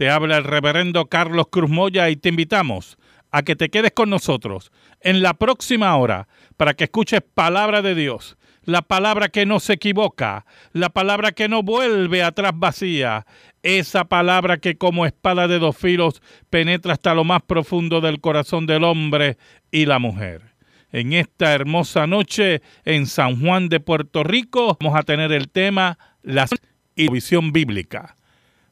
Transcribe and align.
Te 0.00 0.08
habla 0.08 0.38
el 0.38 0.44
reverendo 0.44 1.10
Carlos 1.10 1.48
Cruz 1.50 1.68
Moya 1.68 2.08
y 2.08 2.16
te 2.16 2.30
invitamos 2.30 2.96
a 3.30 3.42
que 3.42 3.54
te 3.54 3.68
quedes 3.68 3.92
con 3.92 4.08
nosotros 4.08 4.72
en 5.02 5.20
la 5.20 5.34
próxima 5.34 5.94
hora 5.94 6.26
para 6.56 6.72
que 6.72 6.84
escuches 6.84 7.20
palabra 7.20 7.82
de 7.82 7.94
Dios, 7.94 8.38
la 8.64 8.80
palabra 8.80 9.28
que 9.28 9.44
no 9.44 9.60
se 9.60 9.74
equivoca, 9.74 10.46
la 10.72 10.88
palabra 10.88 11.32
que 11.32 11.50
no 11.50 11.62
vuelve 11.62 12.22
atrás 12.22 12.52
vacía, 12.54 13.26
esa 13.62 14.06
palabra 14.06 14.56
que 14.56 14.78
como 14.78 15.04
espada 15.04 15.48
de 15.48 15.58
dos 15.58 15.76
filos 15.76 16.22
penetra 16.48 16.94
hasta 16.94 17.12
lo 17.12 17.24
más 17.24 17.42
profundo 17.42 18.00
del 18.00 18.22
corazón 18.22 18.64
del 18.64 18.84
hombre 18.84 19.36
y 19.70 19.84
la 19.84 19.98
mujer. 19.98 20.54
En 20.92 21.12
esta 21.12 21.52
hermosa 21.52 22.06
noche 22.06 22.62
en 22.86 23.06
San 23.06 23.38
Juan 23.38 23.68
de 23.68 23.80
Puerto 23.80 24.24
Rico 24.24 24.78
vamos 24.80 24.98
a 24.98 25.02
tener 25.02 25.30
el 25.30 25.50
tema 25.50 25.98
la 26.22 26.48
visión 26.96 27.52
bíblica 27.52 28.16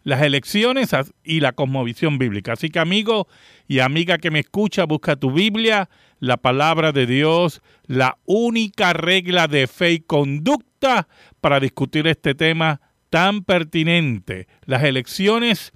las 0.09 0.22
elecciones 0.22 0.96
y 1.22 1.41
la 1.41 1.52
cosmovisión 1.52 2.16
bíblica. 2.16 2.54
Así 2.54 2.70
que 2.70 2.79
amigo 2.79 3.28
y 3.66 3.80
amiga 3.80 4.16
que 4.16 4.30
me 4.30 4.38
escucha, 4.38 4.87
busca 4.87 5.16
tu 5.16 5.30
Biblia, 5.30 5.91
la 6.19 6.38
palabra 6.38 6.92
de 6.92 7.05
Dios, 7.05 7.60
la 7.84 8.16
única 8.24 8.95
regla 8.95 9.48
de 9.48 9.66
fe 9.66 9.92
y 9.92 10.00
conducta 10.00 11.09
para 11.42 11.60
discutir 11.60 12.06
este 12.06 12.34
tema 12.34 12.80
tan 13.10 13.45
pertinente, 13.45 14.48
las 14.64 14.83
elecciones 14.83 15.73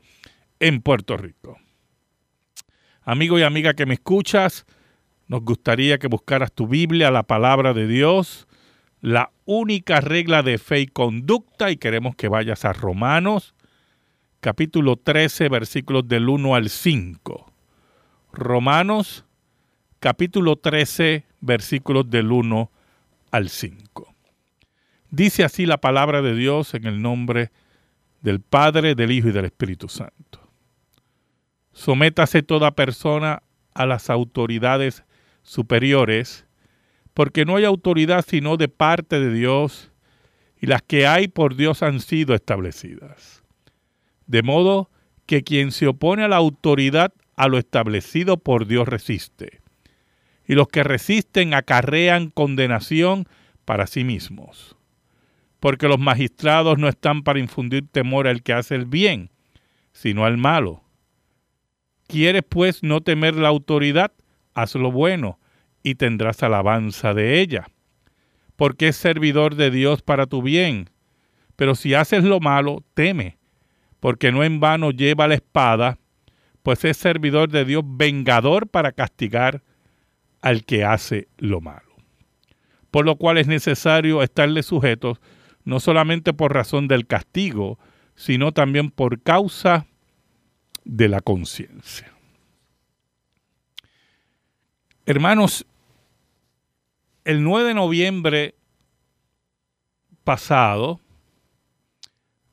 en 0.60 0.82
Puerto 0.82 1.18
Rico. 1.18 1.60
Amigo 3.04 3.38
y 3.38 3.44
amiga 3.44 3.76
que 3.76 3.86
me 3.86 3.94
escuchas, 3.94 4.66
nos 5.28 5.42
gustaría 5.42 6.00
que 6.00 6.08
buscaras 6.08 6.52
tu 6.52 6.68
Biblia, 6.68 7.12
la 7.12 7.22
palabra 7.22 7.76
de 7.76 7.88
Dios, 7.88 8.48
la 9.06 9.30
única 9.46 10.02
regla 10.02 10.42
de 10.42 10.58
fe 10.58 10.80
y 10.80 10.88
conducta 10.88 11.70
y 11.70 11.78
queremos 11.78 12.16
que 12.16 12.28
vayas 12.28 12.66
a 12.66 12.74
Romanos 12.74 13.54
capítulo 14.40 14.96
13 14.96 15.48
versículos 15.48 16.08
del 16.08 16.28
1 16.28 16.56
al 16.56 16.70
5. 16.70 17.54
Romanos 18.34 19.24
capítulo 20.00 20.56
13 20.56 21.24
versículos 21.40 22.10
del 22.10 22.32
1 22.32 22.72
al 23.30 23.50
5. 23.50 24.16
Dice 25.12 25.44
así 25.44 25.68
la 25.68 25.78
palabra 25.78 26.24
de 26.24 26.34
Dios 26.34 26.74
en 26.74 26.88
el 26.88 27.00
nombre 27.00 27.52
del 28.22 28.40
Padre, 28.40 28.96
del 28.96 29.12
Hijo 29.12 29.28
y 29.28 29.34
del 29.34 29.46
Espíritu 29.46 29.88
Santo. 29.88 30.50
Sométase 31.74 32.42
toda 32.42 32.72
persona 32.72 33.44
a 33.76 33.86
las 33.86 34.10
autoridades 34.10 35.04
superiores, 35.44 36.45
porque 37.16 37.46
no 37.46 37.56
hay 37.56 37.64
autoridad 37.64 38.26
sino 38.28 38.58
de 38.58 38.68
parte 38.68 39.20
de 39.20 39.34
Dios, 39.34 39.90
y 40.60 40.68
las 40.68 40.82
que 40.82 41.08
hay 41.08 41.30
por 41.30 41.56
Dios 41.56 41.82
han 41.82 42.02
sido 42.02 42.36
establecidas. 42.36 43.42
De 44.28 44.44
modo 44.44 44.92
que 45.26 45.44
quien 45.44 45.72
se 45.72 45.88
opone 45.88 46.24
a 46.24 46.28
la 46.28 46.36
autoridad 46.36 47.14
a 47.38 47.48
lo 47.48 47.58
establecido 47.58 48.38
por 48.38 48.68
Dios 48.68 48.88
resiste, 48.88 49.62
y 50.46 50.56
los 50.56 50.68
que 50.68 50.84
resisten 50.84 51.54
acarrean 51.54 52.32
condenación 52.32 53.28
para 53.64 53.88
sí 53.88 54.04
mismos. 54.04 54.76
Porque 55.62 55.88
los 55.88 56.00
magistrados 56.00 56.78
no 56.78 56.90
están 56.90 57.24
para 57.24 57.40
infundir 57.40 57.88
temor 57.90 58.28
al 58.28 58.44
que 58.44 58.52
hace 58.52 58.76
el 58.76 58.86
bien, 58.86 59.32
sino 59.94 60.26
al 60.26 60.36
malo. 60.36 60.84
¿Quieres 62.08 62.44
pues 62.48 62.84
no 62.84 63.00
temer 63.00 63.36
la 63.36 63.48
autoridad? 63.48 64.12
Haz 64.54 64.76
lo 64.76 64.92
bueno 64.92 65.40
y 65.86 65.94
tendrás 65.94 66.42
alabanza 66.42 67.14
de 67.14 67.40
ella, 67.40 67.68
porque 68.56 68.88
es 68.88 68.96
servidor 68.96 69.54
de 69.54 69.70
Dios 69.70 70.02
para 70.02 70.26
tu 70.26 70.42
bien. 70.42 70.90
Pero 71.56 71.76
si 71.76 71.94
haces 71.94 72.24
lo 72.24 72.40
malo, 72.40 72.84
teme, 72.96 73.38
porque 74.00 74.32
no 74.32 74.44
en 74.44 74.60
vano 74.60 74.90
lleva 74.90 75.28
la 75.28 75.36
espada, 75.36 76.00
pues 76.64 76.84
es 76.86 76.98
servidor 76.98 77.50
de 77.50 77.66
Dios 77.66 77.84
vengador 77.86 78.68
para 78.68 78.94
castigar 78.94 79.62
al 80.42 80.66
que 80.66 80.84
hace 80.84 81.28
lo 81.38 81.62
malo. 81.62 81.96
Por 82.90 83.06
lo 83.06 83.18
cual 83.18 83.38
es 83.38 83.46
necesario 83.46 84.24
estarle 84.24 84.64
sujetos, 84.64 85.22
no 85.66 85.80
solamente 85.80 86.34
por 86.34 86.52
razón 86.52 86.88
del 86.88 87.06
castigo, 87.06 87.78
sino 88.16 88.54
también 88.54 88.90
por 88.90 89.22
causa 89.22 89.86
de 90.84 91.10
la 91.10 91.22
conciencia. 91.22 92.12
Hermanos, 95.06 95.68
el 97.26 97.44
9 97.44 97.70
de 97.70 97.74
noviembre 97.74 98.56
pasado, 100.24 101.00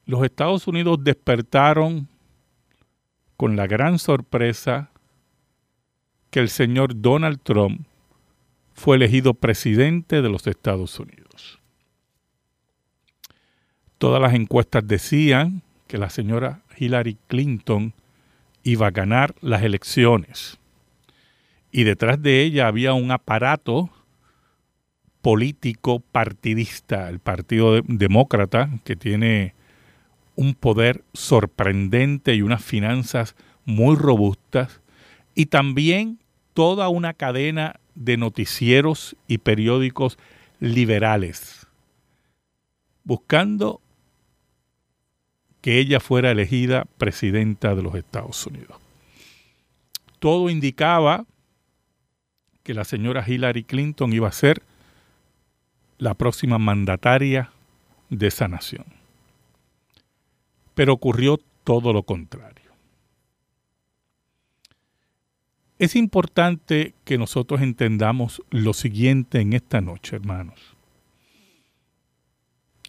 los 0.07 0.25
Estados 0.25 0.67
Unidos 0.67 0.99
despertaron 1.05 2.09
con 3.37 3.55
la 3.55 3.67
gran 3.67 3.99
sorpresa 3.99 4.91
que 6.31 6.41
el 6.41 6.49
señor 6.49 7.01
Donald 7.01 7.41
Trump 7.43 7.87
fue 8.73 8.97
elegido 8.97 9.35
presidente 9.35 10.23
de 10.23 10.29
los 10.31 10.47
Estados 10.47 10.99
Unidos. 10.99 11.61
Todas 13.99 14.21
las 14.21 14.35
encuestas 14.35 14.87
decían 14.87 15.63
que 15.87 15.99
la 15.99 16.09
señora 16.09 16.63
Hillary 16.79 17.19
Clinton 17.29 17.93
iba 18.63 18.87
a 18.87 18.91
ganar 18.91 19.35
las 19.43 19.63
elecciones. 19.63 20.59
Y 21.71 21.85
detrás 21.85 22.21
de 22.23 22.43
ella 22.43 22.67
había 22.69 22.95
un 22.95 23.11
aparato 23.11 23.91
político 25.23 26.01
partidista, 26.01 27.09
el 27.09 27.21
Partido 27.21 27.81
Demócrata, 27.83 28.69
que 28.85 28.97
tiene 28.97 29.55
un 30.35 30.55
poder 30.55 31.05
sorprendente 31.15 32.35
y 32.35 32.43
unas 32.43 32.65
finanzas 32.65 33.37
muy 33.65 33.97
robustas, 33.97 34.81
y 35.35 35.47
también 35.47 36.19
toda 36.53 36.89
una 36.89 37.15
cadena 37.15 37.81
de 37.95 38.17
noticieros 38.17 39.17
y 39.29 39.39
periódicos 39.39 40.19
liberales, 40.59 41.67
buscando 43.05 43.81
que 45.61 45.79
ella 45.79 46.01
fuera 46.01 46.33
elegida 46.33 46.87
presidenta 46.99 47.75
de 47.75 47.83
los 47.83 47.95
Estados 47.95 48.45
Unidos. 48.47 48.77
Todo 50.19 50.51
indicaba 50.51 51.25
que 52.65 52.75
la 52.75 52.85
señora 52.85 53.25
Hillary 53.27 53.65
Clinton 53.65 54.13
iba 54.13 54.29
a 54.29 54.33
ser 54.33 54.63
la 56.03 56.15
próxima 56.15 56.59
mandataria 56.59 57.53
de 58.11 58.27
esa 58.27 58.49
nación. 58.49 58.85
Pero 60.75 60.95
ocurrió 60.95 61.39
todo 61.63 61.93
lo 61.93 62.03
contrario. 62.03 62.73
Es 65.79 65.95
importante 65.95 66.95
que 67.05 67.19
nosotros 67.19 67.61
entendamos 67.61 68.43
lo 68.51 68.73
siguiente 68.73 69.41
en 69.41 69.53
esta 69.53 69.81
noche, 69.81 70.17
hermanos. 70.17 70.59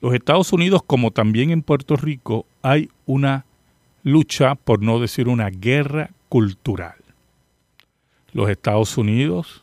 Los 0.01 0.15
Estados 0.15 0.51
Unidos, 0.51 0.81
como 0.81 1.11
también 1.11 1.51
en 1.51 1.61
Puerto 1.61 1.95
Rico, 1.95 2.47
hay 2.63 2.89
una 3.05 3.45
lucha, 4.01 4.55
por 4.55 4.81
no 4.81 4.99
decir 4.99 5.27
una 5.27 5.51
guerra 5.51 6.09
cultural. 6.29 6.95
Los 8.31 8.49
Estados 8.49 8.97
Unidos 8.97 9.61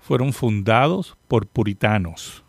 fueron 0.00 0.32
fundados 0.32 1.16
por 1.28 1.46
puritanos, 1.46 2.42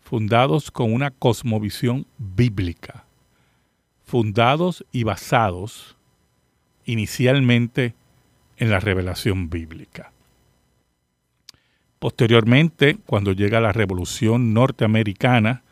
fundados 0.00 0.70
con 0.70 0.92
una 0.92 1.10
cosmovisión 1.10 2.06
bíblica, 2.18 3.04
fundados 4.04 4.84
y 4.92 5.04
basados 5.04 5.96
inicialmente 6.84 7.94
en 8.56 8.70
la 8.70 8.80
revelación 8.80 9.50
bíblica. 9.50 10.12
Posteriormente, 11.98 12.98
cuando 13.06 13.32
llega 13.32 13.60
la 13.60 13.72
Revolución 13.72 14.52
norteamericana, 14.52 15.62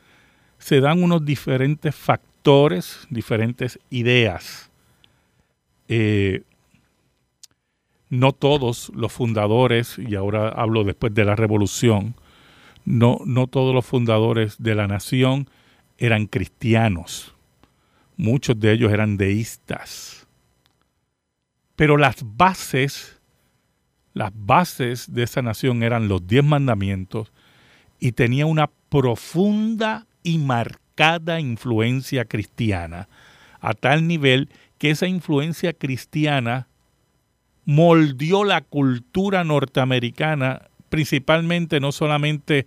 se 0.59 0.81
dan 0.81 1.03
unos 1.03 1.25
diferentes 1.25 1.95
factores, 1.95 3.07
diferentes 3.11 3.79
ideas. 3.91 4.71
Eh, 5.89 6.43
no 8.13 8.33
todos 8.33 8.93
los 8.95 9.11
fundadores, 9.11 9.99
y 9.99 10.17
ahora 10.17 10.51
hablo 10.51 10.85
después 10.85 11.15
de 11.15 11.25
la 11.25 11.35
Revolución, 11.35 12.15
no, 12.85 13.21
no 13.25 13.47
todos 13.47 13.75
los 13.75 13.87
fundadores 13.87 14.57
de 14.59 14.75
la 14.75 14.87
nación 14.87 15.49
eran 15.97 16.27
cristianos. 16.27 17.35
Muchos 18.19 18.61
de 18.61 18.73
ellos 18.73 18.93
eran 18.93 19.17
deístas. 19.17 20.27
Pero 21.75 21.97
las 21.97 22.17
bases, 22.37 23.19
las 24.13 24.31
bases 24.35 25.11
de 25.15 25.23
esa 25.23 25.41
nación 25.41 25.83
eran 25.83 26.09
los 26.09 26.27
diez 26.27 26.45
mandamientos 26.45 27.33
y 27.99 28.13
tenía 28.13 28.45
una 28.45 28.69
profunda 28.91 30.07
y 30.23 30.37
marcada 30.37 31.41
influencia 31.41 32.27
cristiana, 32.27 33.09
a 33.59 33.73
tal 33.73 34.07
nivel 34.07 34.51
que 34.77 34.91
esa 34.91 35.07
influencia 35.07 35.73
cristiana 35.73 36.69
moldeó 37.65 38.45
la 38.45 38.61
cultura 38.61 39.45
norteamericana, 39.45 40.69
principalmente 40.89 41.81
no 41.81 41.93
solamente 41.93 42.67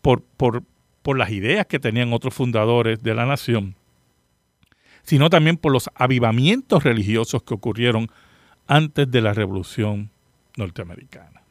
por, 0.00 0.22
por, 0.22 0.62
por 1.02 1.18
las 1.18 1.30
ideas 1.30 1.66
que 1.66 1.78
tenían 1.78 2.12
otros 2.12 2.34
fundadores 2.34 3.02
de 3.02 3.14
la 3.14 3.26
nación, 3.26 3.74
sino 5.02 5.30
también 5.30 5.56
por 5.56 5.72
los 5.72 5.90
avivamientos 5.94 6.84
religiosos 6.84 7.42
que 7.42 7.54
ocurrieron 7.54 8.10
antes 8.66 9.10
de 9.10 9.20
la 9.20 9.34
Revolución 9.34 10.10
norteamericana. 10.56 11.42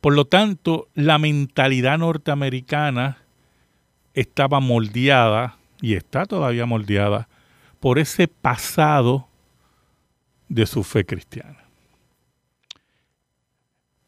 Por 0.00 0.14
lo 0.14 0.26
tanto, 0.26 0.88
la 0.94 1.18
mentalidad 1.18 1.98
norteamericana 1.98 3.18
estaba 4.12 4.60
moldeada 4.60 5.56
y 5.80 5.94
está 5.94 6.26
todavía 6.26 6.66
moldeada 6.66 7.28
por 7.80 7.98
ese 7.98 8.28
pasado 8.28 9.28
de 10.54 10.66
su 10.66 10.84
fe 10.84 11.04
cristiana. 11.04 11.64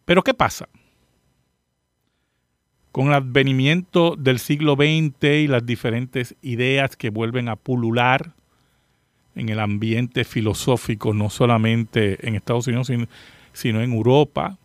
Pero 0.04 0.22
¿qué 0.22 0.32
pasa? 0.32 0.68
Con 2.92 3.08
el 3.08 3.14
advenimiento 3.14 4.14
del 4.14 4.38
siglo 4.38 4.76
XX 4.76 5.24
y 5.24 5.48
las 5.48 5.66
diferentes 5.66 6.36
ideas 6.42 6.94
que 6.96 7.10
vuelven 7.10 7.48
a 7.48 7.56
pulular 7.56 8.32
en 9.34 9.48
el 9.48 9.58
ambiente 9.58 10.22
filosófico, 10.22 11.12
no 11.12 11.30
solamente 11.30 12.26
en 12.26 12.36
Estados 12.36 12.68
Unidos, 12.68 12.92
sino, 13.52 13.82
en 13.82 13.92
Europa, 13.92 14.56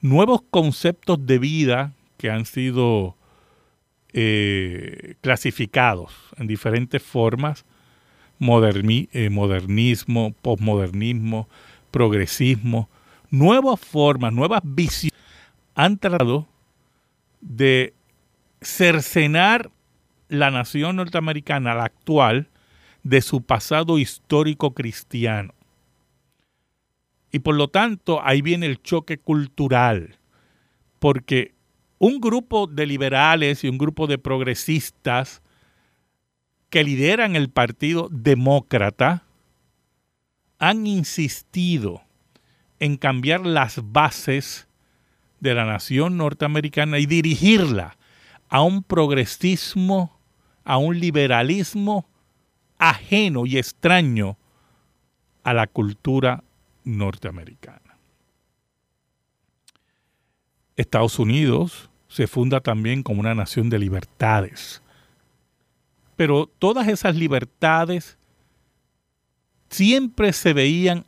nuevos 0.00 0.40
conceptos 0.50 1.26
de 1.26 1.38
vida 1.38 1.92
que 2.16 2.30
han 2.30 2.46
sido 2.46 3.14
eh, 4.14 5.16
clasificados 5.20 6.12
en 6.38 6.46
diferentes 6.46 7.02
formas, 7.02 7.66
eh, 8.40 9.30
modernismo, 9.30 10.34
posmodernismo, 10.40 11.48
progresismo, 11.90 12.88
nuevas 13.30 13.78
formas, 13.80 14.32
nuevas 14.32 14.60
visiones 14.64 15.18
han 15.74 15.98
tratado 15.98 16.46
de 17.40 17.94
cercenar 18.60 19.70
la 20.28 20.50
nación 20.50 20.96
norteamericana, 20.96 21.74
la 21.74 21.84
actual, 21.84 22.48
de 23.02 23.22
su 23.22 23.42
pasado 23.42 23.98
histórico 23.98 24.74
cristiano. 24.74 25.54
Y 27.32 27.40
por 27.40 27.54
lo 27.54 27.68
tanto, 27.68 28.20
ahí 28.22 28.42
viene 28.42 28.66
el 28.66 28.82
choque 28.82 29.18
cultural, 29.18 30.18
porque 30.98 31.54
un 31.98 32.20
grupo 32.20 32.66
de 32.66 32.86
liberales 32.86 33.64
y 33.64 33.68
un 33.68 33.78
grupo 33.78 34.06
de 34.06 34.18
progresistas 34.18 35.42
que 36.70 36.84
lideran 36.84 37.36
el 37.36 37.50
Partido 37.50 38.08
Demócrata 38.10 39.24
han 40.58 40.86
insistido 40.86 42.02
en 42.78 42.96
cambiar 42.96 43.44
las 43.44 43.80
bases 43.92 44.68
de 45.40 45.54
la 45.54 45.64
nación 45.64 46.16
norteamericana 46.16 46.98
y 46.98 47.06
dirigirla 47.06 47.96
a 48.48 48.62
un 48.62 48.82
progresismo, 48.82 50.18
a 50.64 50.76
un 50.76 50.98
liberalismo 50.98 52.06
ajeno 52.78 53.46
y 53.46 53.58
extraño 53.58 54.38
a 55.42 55.54
la 55.54 55.66
cultura 55.66 56.44
norteamericana. 56.84 57.96
Estados 60.76 61.18
Unidos 61.18 61.90
se 62.08 62.26
funda 62.26 62.60
también 62.60 63.02
como 63.02 63.20
una 63.20 63.34
nación 63.34 63.70
de 63.70 63.78
libertades, 63.78 64.82
pero 66.20 66.50
todas 66.58 66.86
esas 66.86 67.16
libertades 67.16 68.18
siempre 69.70 70.34
se 70.34 70.52
veían 70.52 71.06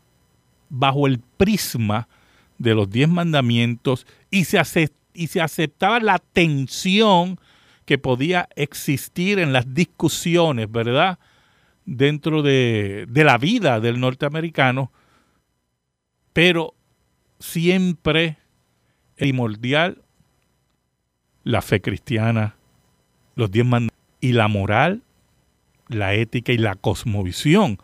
bajo 0.71 1.07
el 1.07 1.19
prisma 1.19 2.09
de 2.57 2.75
los 2.75 2.89
diez 2.89 3.11
mandamientos 3.11 4.07
y 4.31 4.45
se, 4.45 4.91
y 5.13 5.27
se 5.27 5.43
aceptaba 5.43 6.01
la 6.01 6.19
tensión 6.19 7.39
que 7.85 7.99
podía 7.99 8.49
existir 8.57 9.39
en 9.39 9.53
las 9.53 9.75
discusiones, 9.75 10.73
¿verdad? 10.73 11.19
Dentro 11.85 12.41
de, 12.41 13.05
de 13.07 13.25
la 13.25 13.37
vida 13.37 13.81
del 13.81 14.01
norteamericano, 14.01 14.93
pero 16.33 16.73
siempre 17.39 18.39
primordial 19.17 20.01
la 21.45 21.61
fe 21.61 21.83
cristiana, 21.83 22.57
los 23.35 23.51
diez 23.51 23.67
mandamientos 23.67 23.92
y 24.23 24.33
la 24.33 24.49
moral, 24.49 25.03
la 25.89 26.15
ética 26.15 26.53
y 26.53 26.59
la 26.59 26.77
cosmovisión 26.77 27.79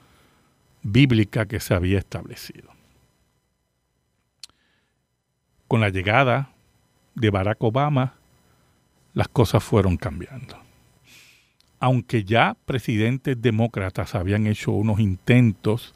bíblica 0.82 1.44
que 1.44 1.60
se 1.60 1.74
había 1.74 1.98
establecido 1.98 2.78
con 5.68 5.82
la 5.82 5.90
llegada 5.90 6.50
de 7.14 7.30
Barack 7.30 7.62
Obama, 7.62 8.14
las 9.12 9.28
cosas 9.28 9.62
fueron 9.62 9.98
cambiando. 9.98 10.56
Aunque 11.78 12.24
ya 12.24 12.56
presidentes 12.64 13.40
demócratas 13.40 14.14
habían 14.14 14.46
hecho 14.46 14.72
unos 14.72 14.98
intentos 14.98 15.94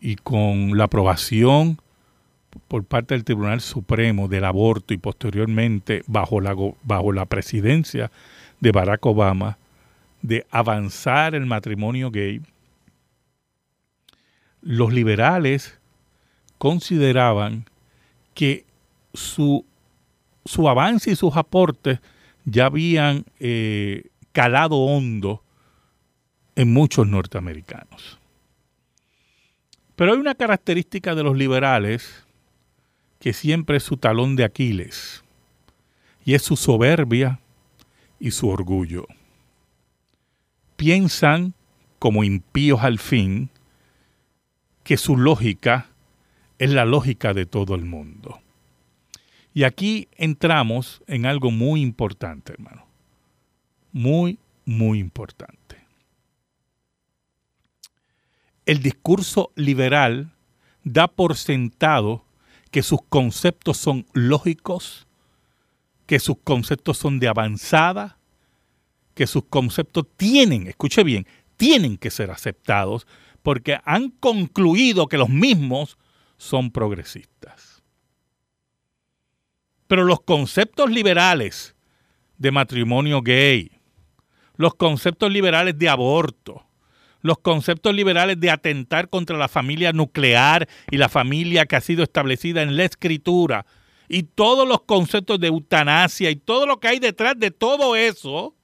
y 0.00 0.16
con 0.16 0.76
la 0.76 0.84
aprobación 0.84 1.78
por 2.68 2.84
parte 2.84 3.14
del 3.14 3.24
Tribunal 3.24 3.60
Supremo 3.60 4.28
del 4.28 4.44
aborto 4.44 4.94
y 4.94 4.98
posteriormente 4.98 6.04
bajo 6.06 6.40
la, 6.40 6.54
bajo 6.84 7.12
la 7.12 7.24
presidencia 7.24 8.12
de 8.60 8.72
Barack 8.72 9.04
Obama 9.06 9.58
de 10.22 10.46
avanzar 10.50 11.34
el 11.34 11.44
matrimonio 11.44 12.10
gay, 12.10 12.40
los 14.62 14.92
liberales 14.92 15.78
consideraban 16.56 17.66
que 18.32 18.64
su, 19.12 19.66
su 20.44 20.68
avance 20.68 21.10
y 21.10 21.16
sus 21.16 21.36
aportes 21.36 22.00
ya 22.46 22.66
habían 22.66 23.26
eh, 23.38 24.04
calado 24.32 24.76
hondo 24.76 25.42
en 26.56 26.72
muchos 26.72 27.06
norteamericanos. 27.06 28.18
Pero 29.96 30.12
hay 30.12 30.18
una 30.18 30.34
característica 30.34 31.14
de 31.14 31.22
los 31.22 31.36
liberales 31.36 32.24
que 33.20 33.32
siempre 33.32 33.76
es 33.76 33.82
su 33.82 33.96
talón 33.96 34.36
de 34.36 34.44
Aquiles, 34.44 35.22
y 36.24 36.34
es 36.34 36.42
su 36.42 36.56
soberbia 36.56 37.38
y 38.18 38.30
su 38.30 38.48
orgullo. 38.48 39.06
Piensan, 40.76 41.54
como 41.98 42.24
impíos 42.24 42.82
al 42.82 42.98
fin, 42.98 43.50
que 44.82 44.96
su 44.96 45.16
lógica 45.16 45.88
es 46.58 46.70
la 46.70 46.84
lógica 46.84 47.32
de 47.32 47.46
todo 47.46 47.74
el 47.74 47.84
mundo. 47.84 48.40
Y 49.54 49.64
aquí 49.64 50.08
entramos 50.16 51.02
en 51.06 51.26
algo 51.26 51.50
muy 51.50 51.80
importante, 51.80 52.52
hermano. 52.52 52.86
Muy, 53.92 54.38
muy 54.64 54.98
importante. 54.98 55.64
el 58.66 58.80
discurso 58.80 59.50
liberal 59.56 60.32
da 60.84 61.08
por 61.08 61.36
sentado 61.36 62.24
que 62.70 62.82
sus 62.82 63.00
conceptos 63.08 63.76
son 63.76 64.06
lógicos, 64.12 65.06
que 66.14 66.20
sus 66.20 66.36
conceptos 66.44 66.96
son 66.96 67.18
de 67.18 67.26
avanzada, 67.26 68.18
que 69.16 69.26
sus 69.26 69.46
conceptos 69.46 70.06
tienen, 70.16 70.68
escuche 70.68 71.02
bien, 71.02 71.26
tienen 71.56 71.96
que 71.96 72.08
ser 72.08 72.30
aceptados 72.30 73.08
porque 73.42 73.80
han 73.84 74.10
concluido 74.10 75.08
que 75.08 75.18
los 75.18 75.28
mismos 75.28 75.98
son 76.36 76.70
progresistas. 76.70 77.82
Pero 79.88 80.04
los 80.04 80.20
conceptos 80.20 80.88
liberales 80.88 81.74
de 82.38 82.52
matrimonio 82.52 83.20
gay, 83.20 83.72
los 84.54 84.76
conceptos 84.76 85.32
liberales 85.32 85.76
de 85.76 85.88
aborto, 85.88 86.64
los 87.22 87.38
conceptos 87.38 87.92
liberales 87.92 88.38
de 88.38 88.52
atentar 88.52 89.08
contra 89.08 89.36
la 89.36 89.48
familia 89.48 89.92
nuclear 89.92 90.68
y 90.92 90.96
la 90.96 91.08
familia 91.08 91.66
que 91.66 91.74
ha 91.74 91.80
sido 91.80 92.04
establecida 92.04 92.62
en 92.62 92.76
la 92.76 92.84
escritura, 92.84 93.66
y 94.14 94.22
todos 94.22 94.68
los 94.68 94.82
conceptos 94.82 95.40
de 95.40 95.48
eutanasia 95.48 96.30
y 96.30 96.36
todo 96.36 96.66
lo 96.66 96.78
que 96.78 96.86
hay 96.86 97.00
detrás 97.00 97.36
de 97.36 97.50
todo 97.50 97.96
eso, 97.96 98.54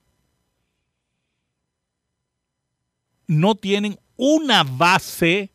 no 3.27 3.57
tienen 3.57 3.99
una 4.17 4.63
base 4.63 5.51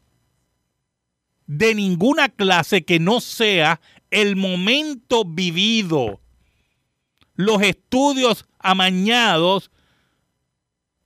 de 1.48 1.74
ninguna 1.74 2.28
clase 2.28 2.84
que 2.84 3.00
no 3.00 3.22
sea 3.22 3.80
el 4.12 4.36
momento 4.36 5.24
vivido, 5.24 6.20
los 7.36 7.62
estudios 7.62 8.46
amañados, 8.60 9.72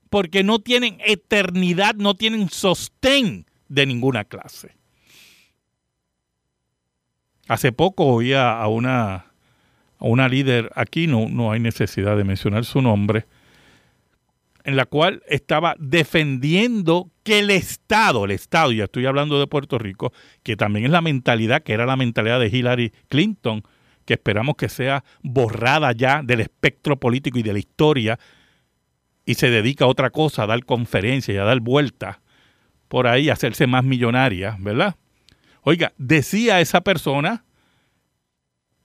porque 0.10 0.41
no 0.41 0.58
tienen 0.58 0.98
eternidad, 1.05 1.93
no 1.93 2.15
tienen 2.15 2.50
sostén 2.50 3.46
de 3.67 3.86
ninguna 3.86 4.25
clase. 4.25 4.78
Hace 7.50 7.72
poco 7.72 8.06
oía 8.06 8.62
a 8.62 8.68
una, 8.68 9.15
a 9.15 10.06
una 10.06 10.29
líder, 10.29 10.70
aquí 10.75 11.08
no, 11.08 11.27
no 11.29 11.51
hay 11.51 11.60
necesidad 11.60 12.15
de 12.15 12.24
mencionar 12.24 12.63
su 12.63 12.79
nombre, 12.79 13.25
en 14.63 14.75
la 14.75 14.86
cual 14.86 15.24
estaba 15.27 15.75
defendiendo 15.79 17.10
que 17.24 17.39
el 17.39 17.50
Estado, 17.50 18.25
el 18.25 18.32
Estado, 18.32 18.72
ya 18.72 18.84
estoy 18.84 19.08
hablando 19.08 19.39
de 19.39 19.48
Puerto 19.48 19.79
Rico, 19.79 20.13
que 20.44 20.56
también 20.56 20.86
es 20.86 20.91
la 20.91 21.01
mentalidad, 21.01 21.63
que 21.63 21.74
era 21.74 21.88
la 21.88 21.96
mentalidad 21.96 22.39
de 22.39 22.56
Hillary 22.56 22.94
Clinton, 23.08 23.63
que 24.06 24.13
esperamos 24.13 24.56
que 24.56 24.70
sea 24.70 25.03
borrada 25.24 25.91
ya 25.94 26.22
del 26.22 26.41
espectro 26.41 27.00
político 27.00 27.39
y 27.39 27.44
de 27.44 27.53
la 27.53 27.60
historia, 27.60 28.20
y 29.25 29.34
se 29.34 29.50
dedica 29.50 29.86
a 29.86 29.88
otra 29.88 30.12
cosa, 30.12 30.44
a 30.44 30.48
dar 30.48 30.63
conferencias 30.65 31.34
y 31.34 31.39
a 31.39 31.46
dar 31.46 31.62
vueltas 31.62 32.18
por 32.89 33.08
ahí, 33.08 33.32
a 33.32 33.34
hacerse 33.34 33.65
más 33.65 33.84
millonaria, 33.84 34.56
¿verdad? 34.60 34.98
Oiga, 35.62 35.94
decía 35.98 36.62
esa 36.62 36.82
persona 36.82 37.44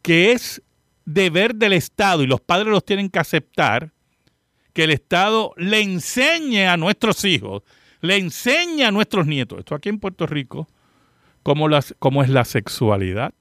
que 0.03 0.33
es 0.33 0.63
deber 1.05 1.55
del 1.55 1.73
Estado 1.73 2.23
y 2.23 2.27
los 2.27 2.41
padres 2.41 2.69
los 2.69 2.85
tienen 2.85 3.09
que 3.09 3.19
aceptar 3.19 3.93
que 4.73 4.85
el 4.85 4.91
Estado 4.91 5.55
le 5.57 5.81
enseñe 5.81 6.67
a 6.67 6.77
nuestros 6.77 7.25
hijos, 7.25 7.63
le 8.01 8.17
enseñe 8.17 8.83
a 8.83 8.91
nuestros 8.91 9.27
nietos, 9.27 9.61
esto 9.61 9.75
aquí 9.75 9.89
en 9.89 10.01
Puerto 10.01 10.27
Rico, 10.27 10.69
cómo, 11.43 11.69
cómo 11.99 12.23
es 12.23 12.29
la 12.29 12.45
sexualidad. 12.45 13.33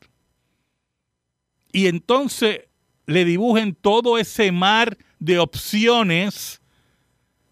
Y 1.71 1.87
entonces 1.87 2.67
le 3.07 3.25
dibujen 3.25 3.75
todo 3.75 4.17
ese 4.17 4.51
mar 4.51 4.97
de 5.19 5.39
opciones 5.39 6.61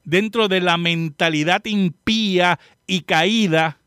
dentro 0.03 0.47
de 0.47 0.61
la 0.61 0.77
mentalidad 0.77 1.65
impía 1.65 2.59
y 2.87 3.01
caída 3.01 3.80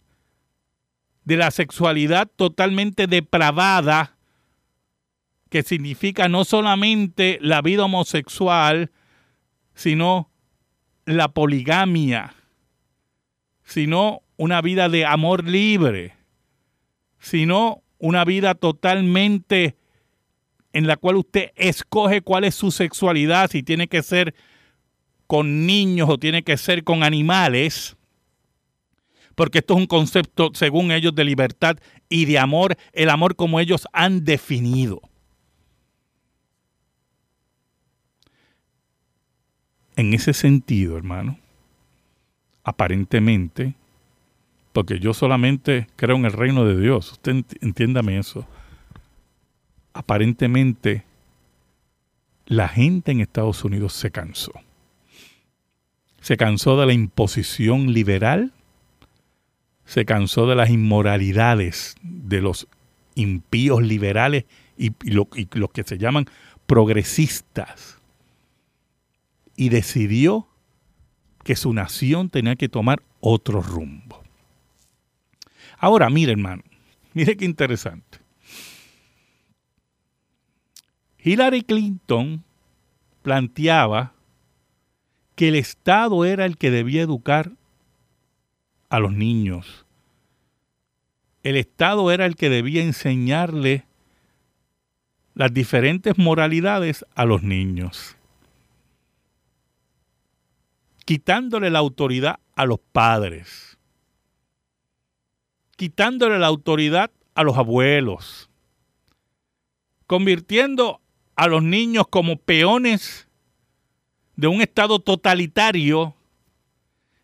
de 1.25 1.37
la 1.37 1.51
sexualidad 1.51 2.31
totalmente 2.37 3.07
depravada, 3.07 4.17
que 5.51 5.63
significa 5.63 6.29
no 6.29 6.45
solamente 6.45 7.39
la 7.41 7.63
vida 7.63 7.85
homosexual, 7.85 8.91
sino 9.75 10.31
la 11.07 11.29
poligamia, 11.29 12.35
sino 13.63 14.23
una 14.37 14.61
vida 14.61 14.89
de 14.89 15.07
amor 15.07 15.49
libre, 15.49 16.17
sino 17.19 17.83
una 17.99 18.25
vida 18.25 18.55
totalmente 18.55 19.77
en 20.73 20.87
la 20.87 20.97
cual 20.97 21.17
usted 21.17 21.53
escoge 21.55 22.21
cuál 22.21 22.45
es 22.45 22.55
su 22.55 22.71
sexualidad, 22.71 23.51
si 23.51 23.63
tiene 23.63 23.87
que 23.87 24.03
ser 24.03 24.35
con 25.27 25.67
niños 25.67 26.09
o 26.11 26.19
tiene 26.19 26.43
que 26.43 26.57
ser 26.57 26.85
con 26.85 27.03
animales, 27.03 27.97
porque 29.35 29.59
esto 29.59 29.75
es 29.75 29.81
un 29.81 29.87
concepto, 29.87 30.51
según 30.55 30.91
ellos, 30.91 31.15
de 31.15 31.25
libertad 31.25 31.77
y 32.09 32.25
de 32.25 32.39
amor, 32.39 32.77
el 32.93 33.11
amor 33.11 33.37
como 33.37 33.61
ellos 33.61 33.87
han 33.93 34.25
definido. 34.25 35.01
En 39.97 40.13
ese 40.13 40.33
sentido, 40.33 40.97
hermano, 40.97 41.39
aparentemente, 42.65 43.75
porque 44.73 44.99
yo 44.99 45.15
solamente 45.15 45.87
creo 45.95 46.17
en 46.17 46.25
el 46.25 46.33
reino 46.33 46.65
de 46.65 46.81
Dios, 46.81 47.13
usted 47.13 47.45
entiéndame 47.61 48.19
eso, 48.19 48.47
aparentemente 49.93 51.05
la 52.47 52.69
gente 52.69 53.13
en 53.13 53.21
Estados 53.21 53.65
Unidos 53.65 53.93
se 53.93 54.11
cansó. 54.11 54.53
Se 56.21 56.37
cansó 56.37 56.79
de 56.81 56.87
la 56.87 56.93
imposición 56.93 57.93
liberal, 57.93 58.53
se 59.85 60.05
cansó 60.05 60.47
de 60.47 60.57
las 60.57 60.71
inmoralidades 60.71 61.97
de 62.03 62.41
los 62.41 62.67
impíos 63.15 63.83
liberales 63.83 64.45
y, 64.77 64.93
los 65.05 65.71
que 65.71 65.85
se 65.85 65.99
llaman 65.99 66.27
progresistas 66.67 67.99
y 69.57 69.69
decidió 69.69 70.49
que 71.45 71.57
su 71.57 71.73
nación 71.73 72.31
tenía 72.31 72.57
que 72.57 72.69
tomar 72.69 73.03
otro 73.21 73.61
rumbo. 73.61 74.23
Ahora, 75.79 76.09
mire 76.11 76.33
hermano, 76.33 76.63
mire 77.13 77.37
qué 77.37 77.45
interesante. 77.45 78.19
Hillary 81.23 81.63
Clinton 81.63 82.43
planteaba 83.23 84.13
que 85.35 85.49
el 85.49 85.55
Estado 85.57 86.25
era 86.25 86.45
el 86.47 86.57
que 86.57 86.71
debía 86.71 87.03
educar 87.03 87.53
a 88.89 88.99
los 89.01 89.13
niños. 89.13 89.87
El 91.43 91.57
Estado 91.57 92.11
era 92.11 92.27
el 92.27 92.37
que 92.37 92.49
debía 92.49 92.83
enseñarle 92.83 93.85
las 95.35 95.53
diferentes 95.53 96.17
moralidades 96.17 97.05
a 97.15 97.25
los 97.25 97.43
niños 97.43 98.17
quitándole 101.05 101.71
la 101.71 101.79
autoridad 101.79 102.41
a 102.55 102.65
los 102.65 102.81
padres, 102.81 103.79
quitándole 105.77 106.39
la 106.39 106.47
autoridad 106.47 107.11
a 107.35 107.43
los 107.43 107.57
abuelos, 107.59 108.49
convirtiendo 110.07 111.01
a 111.37 111.49
los 111.49 111.63
niños 111.63 112.07
como 112.09 112.37
peones 112.37 113.29
de 114.37 114.47
un 114.47 114.63
estado 114.63 114.99
totalitario 114.99 116.15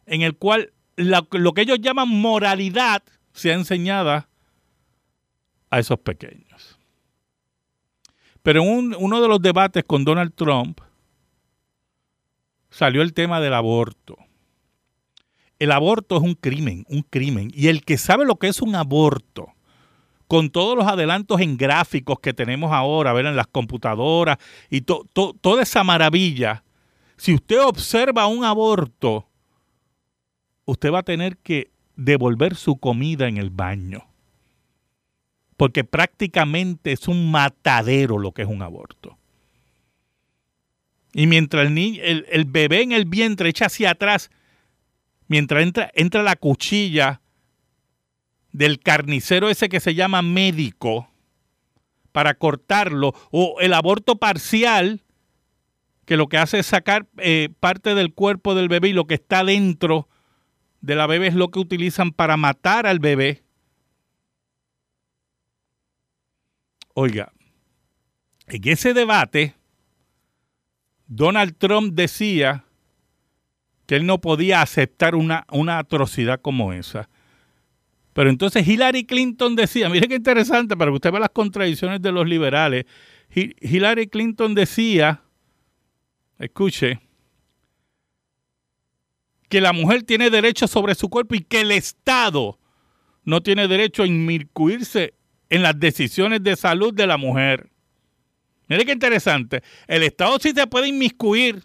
en 0.07 0.23
el 0.23 0.37
cual 0.37 0.73
lo 1.01 1.53
que 1.55 1.63
ellos 1.63 1.81
llaman 1.81 2.09
moralidad 2.09 3.03
sea 3.33 3.55
enseñada 3.55 4.29
a 5.71 5.79
esos 5.79 5.99
pequeños. 5.99 6.79
Pero 8.43 8.63
en 8.63 8.95
uno 8.99 9.21
de 9.21 9.29
los 9.29 9.41
debates 9.41 9.85
con 9.85 10.05
Donald 10.05 10.35
Trump, 10.35 10.81
salió 12.71 13.03
el 13.03 13.13
tema 13.13 13.41
del 13.41 13.55
aborto. 13.55 14.17
El 15.59 15.73
aborto 15.73 16.17
es 16.17 16.23
un 16.23 16.35
crimen, 16.35 16.87
un 16.89 17.03
crimen. 17.03 17.51
Y 17.55 17.69
el 17.69 17.85
que 17.85 17.99
sabe 17.99 18.25
lo 18.25 18.37
que 18.37 18.49
es 18.49 18.63
un 18.63 18.75
aborto, 18.75 19.53
con 20.27 20.49
todos 20.49 20.77
los 20.77 20.87
adelantos 20.87 21.41
en 21.41 21.57
gráficos 21.57 22.21
que 22.21 22.33
tenemos 22.33 22.73
ahora, 22.73 23.13
ver 23.13 23.27
en 23.27 23.37
las 23.37 23.49
computadoras 23.49 24.39
y 24.71 24.81
toda 24.83 25.63
esa 25.63 25.85
maravilla, 25.85 26.63
si 27.17 27.35
usted 27.35 27.61
observa 27.63 28.27
un 28.27 28.45
aborto, 28.45 29.27
usted 30.71 30.93
va 30.93 31.01
a 31.01 31.05
tener 31.05 31.37
que 31.39 31.71
devolver 31.97 32.55
su 32.55 32.77
comida 32.77 33.29
en 33.29 33.37
el 33.37 33.51
baño. 33.51 34.07
Porque 35.57 35.85
prácticamente 35.85 36.93
es 36.93 37.09
un 37.09 37.31
matadero 37.31 38.19
lo 38.19 38.33
que 38.33 38.43
es 38.43 38.49
un 38.49 38.63
aborto. 38.63 39.19
Y 41.13 41.27
mientras 41.27 41.67
el, 41.67 41.75
niño, 41.75 42.01
el, 42.03 42.45
bebé 42.47 42.83
en 42.83 42.93
el 42.93 43.05
vientre 43.05 43.49
echa 43.49 43.67
hacia 43.67 43.91
atrás, 43.91 44.31
mientras 45.27 45.63
entra, 45.63 45.91
entra 45.95 46.23
la 46.23 46.37
cuchilla 46.37 47.21
del 48.53 48.79
carnicero 48.79 49.51
ese 49.51 49.69
que 49.69 49.81
se 49.81 49.95
llama 49.95 50.23
médico 50.23 51.11
para 52.13 52.35
cortarlo, 52.35 53.13
o 53.31 53.57
el 53.61 53.75
aborto 53.75 54.17
parcial, 54.17 55.03
que 56.07 56.17
lo 56.17 56.29
que 56.29 56.39
hace 56.39 56.61
es 56.61 56.67
sacar 56.67 57.07
eh, 57.19 57.51
parte 57.61 57.95
del 57.95 58.15
cuerpo 58.15 58.55
del 58.55 58.69
bebé 58.69 58.89
y 58.89 58.93
lo 58.93 59.07
que 59.07 59.15
está 59.15 59.45
dentro 59.45 60.09
de 60.81 60.95
la 60.95 61.07
bebé 61.07 61.29
es 61.29 61.35
lo 61.35 61.51
que 61.51 61.59
utilizan 61.59 62.13
para 62.13 62.37
matar 62.37 62.87
al 62.87 62.99
bebé. 62.99 63.43
Oiga, 66.95 67.33
en 68.47 68.69
ese 68.69 68.95
debate, 68.95 69.55
Donald 71.07 71.57
Trump 71.57 71.95
decía 71.95 72.65
que 73.87 73.97
él 73.97 74.07
no 74.07 74.21
podía 74.21 74.63
aceptar 74.63 75.15
una, 75.15 75.47
una 75.51 75.79
atrocidad 75.79 76.41
como 76.41 76.73
esa. 76.73 77.09
Pero 78.13 78.31
entonces 78.31 78.67
Hillary 78.67 79.05
Clinton 79.05 79.57
decía, 79.57 79.89
mire 79.89 80.09
qué 80.09 80.17
interesante 80.17 80.77
para 80.77 80.91
que 80.91 80.97
usted 80.97 81.11
vea 81.13 81.21
las 81.21 81.31
contradicciones 81.31 82.03
de 82.03 82.13
los 82.13 82.27
liberales. 82.27 82.87
Hillary 83.33 84.09
Clinton 84.09 84.55
decía, 84.55 85.23
escuche, 86.39 87.01
que 89.51 89.61
la 89.61 89.73
mujer 89.75 90.05
tiene 90.05 90.31
derecho 90.31 90.69
sobre 90.69 90.95
su 90.95 91.11
cuerpo 91.11 91.35
y 91.35 91.41
que 91.41 91.63
el 91.63 91.73
Estado 91.73 92.59
no 93.25 93.43
tiene 93.43 93.67
derecho 93.67 94.05
a 94.05 94.07
inmiscuirse 94.07 95.15
en 95.51 95.63
las 95.65 95.79
decisiones 95.79 96.43
de 96.43 96.55
salud 96.55 96.95
de 96.95 97.09
la 97.09 97.17
mujer. 97.17 97.69
Mire 98.69 98.87
qué 98.87 98.93
interesante. 98.93 99.63
El 99.89 100.05
Estado 100.05 100.39
sí 100.39 100.53
se 100.53 100.69
puede 100.69 100.87
inmiscuir 100.87 101.65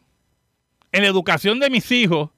en 0.91 1.03
la 1.03 1.09
educación 1.09 1.59
de 1.59 1.69
mis 1.69 1.91
hijos, 1.91 2.31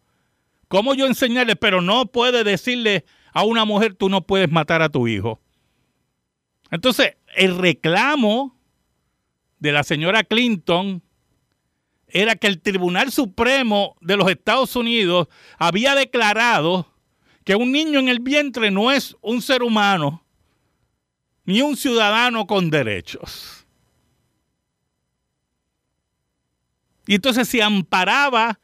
cómo 0.67 0.93
yo 0.95 1.07
enseñarles, 1.07 1.55
pero 1.55 1.81
no 1.81 2.07
puede 2.07 2.43
decirle 2.43 3.05
a 3.31 3.45
una 3.45 3.63
mujer 3.63 3.93
tú 3.93 4.09
no 4.09 4.27
puedes 4.27 4.51
matar 4.51 4.81
a 4.81 4.89
tu 4.89 5.07
hijo. 5.07 5.39
Entonces, 6.71 7.15
el 7.37 7.57
reclamo 7.57 8.59
de 9.59 9.71
la 9.71 9.83
señora 9.83 10.25
Clinton 10.25 11.01
era 12.07 12.35
que 12.35 12.47
el 12.47 12.61
Tribunal 12.61 13.11
Supremo 13.11 13.95
de 14.01 14.17
los 14.17 14.29
Estados 14.29 14.75
Unidos 14.75 15.27
había 15.57 15.95
declarado 15.95 16.87
que 17.43 17.55
un 17.55 17.71
niño 17.71 17.99
en 17.99 18.07
el 18.07 18.19
vientre 18.19 18.71
no 18.71 18.91
es 18.91 19.15
un 19.21 19.41
ser 19.41 19.63
humano 19.63 20.23
ni 21.45 21.61
un 21.61 21.77
ciudadano 21.77 22.45
con 22.45 22.69
derechos. 22.69 23.65
Y 27.05 27.15
entonces 27.15 27.47
se 27.47 27.63
amparaba 27.63 28.59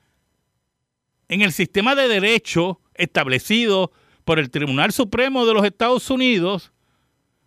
en 1.30 1.42
el 1.42 1.54
sistema 1.54 1.96
de 1.96 2.10
derecho 2.10 2.82
establecido 2.94 3.92
por 4.26 4.38
el 4.38 4.50
Tribunal 4.50 4.92
Supremo 4.92 5.46
de 5.46 5.54
los 5.54 5.66
Estados 5.66 6.10
Unidos 6.10 6.74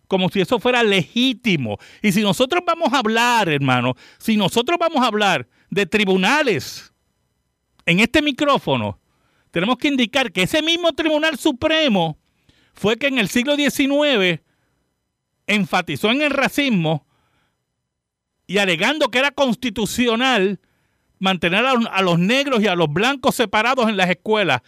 como 0.07 0.29
si 0.29 0.41
eso 0.41 0.59
fuera 0.59 0.83
legítimo. 0.83 1.77
Y 2.01 2.11
si 2.11 2.21
nosotros 2.21 2.63
vamos 2.65 2.93
a 2.93 2.99
hablar, 2.99 3.49
hermano, 3.49 3.95
si 4.17 4.37
nosotros 4.37 4.77
vamos 4.79 5.03
a 5.03 5.07
hablar 5.07 5.47
de 5.69 5.85
tribunales 5.85 6.93
en 7.85 7.99
este 7.99 8.21
micrófono, 8.21 8.99
tenemos 9.51 9.77
que 9.77 9.87
indicar 9.87 10.31
que 10.31 10.43
ese 10.43 10.61
mismo 10.61 10.93
Tribunal 10.93 11.37
Supremo 11.37 12.17
fue 12.73 12.97
que 12.97 13.07
en 13.07 13.17
el 13.17 13.29
siglo 13.29 13.55
XIX 13.55 14.41
enfatizó 15.47 16.11
en 16.11 16.21
el 16.21 16.31
racismo 16.31 17.07
y 18.45 18.59
alegando 18.59 19.09
que 19.09 19.19
era 19.19 19.31
constitucional 19.31 20.59
mantener 21.19 21.65
a, 21.65 22.01
los 22.01 22.19
negros 22.19 22.61
y 22.61 22.67
a 22.67 22.75
los 22.75 22.91
blancos 22.91 23.35
separados 23.35 23.89
en 23.89 23.97
las 23.97 24.09
escuelas, 24.09 24.61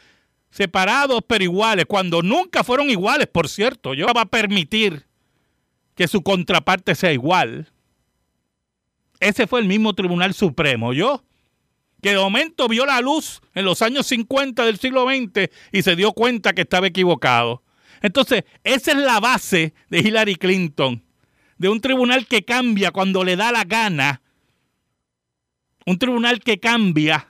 separados 0.50 1.22
pero 1.28 1.44
iguales, 1.44 1.86
cuando 1.86 2.22
nunca 2.22 2.64
fueron 2.64 2.90
iguales, 2.90 3.28
por 3.28 3.48
cierto. 3.48 3.94
Yo 3.94 4.08
va 4.08 4.22
a 4.22 4.26
permitir 4.26 5.06
que 5.96 6.08
su 6.08 6.24
contraparte 6.24 6.96
sea 6.96 7.12
igual. 7.12 7.72
Ese 9.20 9.48
fue 9.48 9.60
el 9.60 9.68
mismo 9.68 9.94
Tribunal 9.94 10.34
Supremo, 10.34 10.94
yo, 10.94 11.24
que 12.02 12.12
de 12.12 12.18
momento 12.18 12.68
vio 12.68 12.86
la 12.86 13.02
luz 13.02 13.42
en 13.54 13.66
los 13.66 13.82
años 13.82 14.08
50 14.08 14.66
del 14.66 14.80
siglo 14.80 15.06
XX 15.06 15.50
y 15.72 15.82
se 15.82 15.96
dio 15.96 16.14
cuenta 16.14 16.54
que 16.54 16.62
estaba 16.62 16.88
equivocado. 16.88 17.62
Entonces, 18.02 18.46
esa 18.64 18.92
es 18.92 18.98
la 18.98 19.20
base 19.20 19.74
de 19.90 20.00
Hillary 20.00 20.36
Clinton, 20.36 21.04
de 21.58 21.68
un 21.68 21.82
tribunal 21.82 22.28
que 22.28 22.46
cambia 22.46 22.92
cuando 22.92 23.26
le 23.26 23.36
da 23.36 23.52
la 23.52 23.66
gana, 23.66 24.22
un 25.86 26.00
tribunal 26.00 26.40
que 26.40 26.60
cambia 26.60 27.28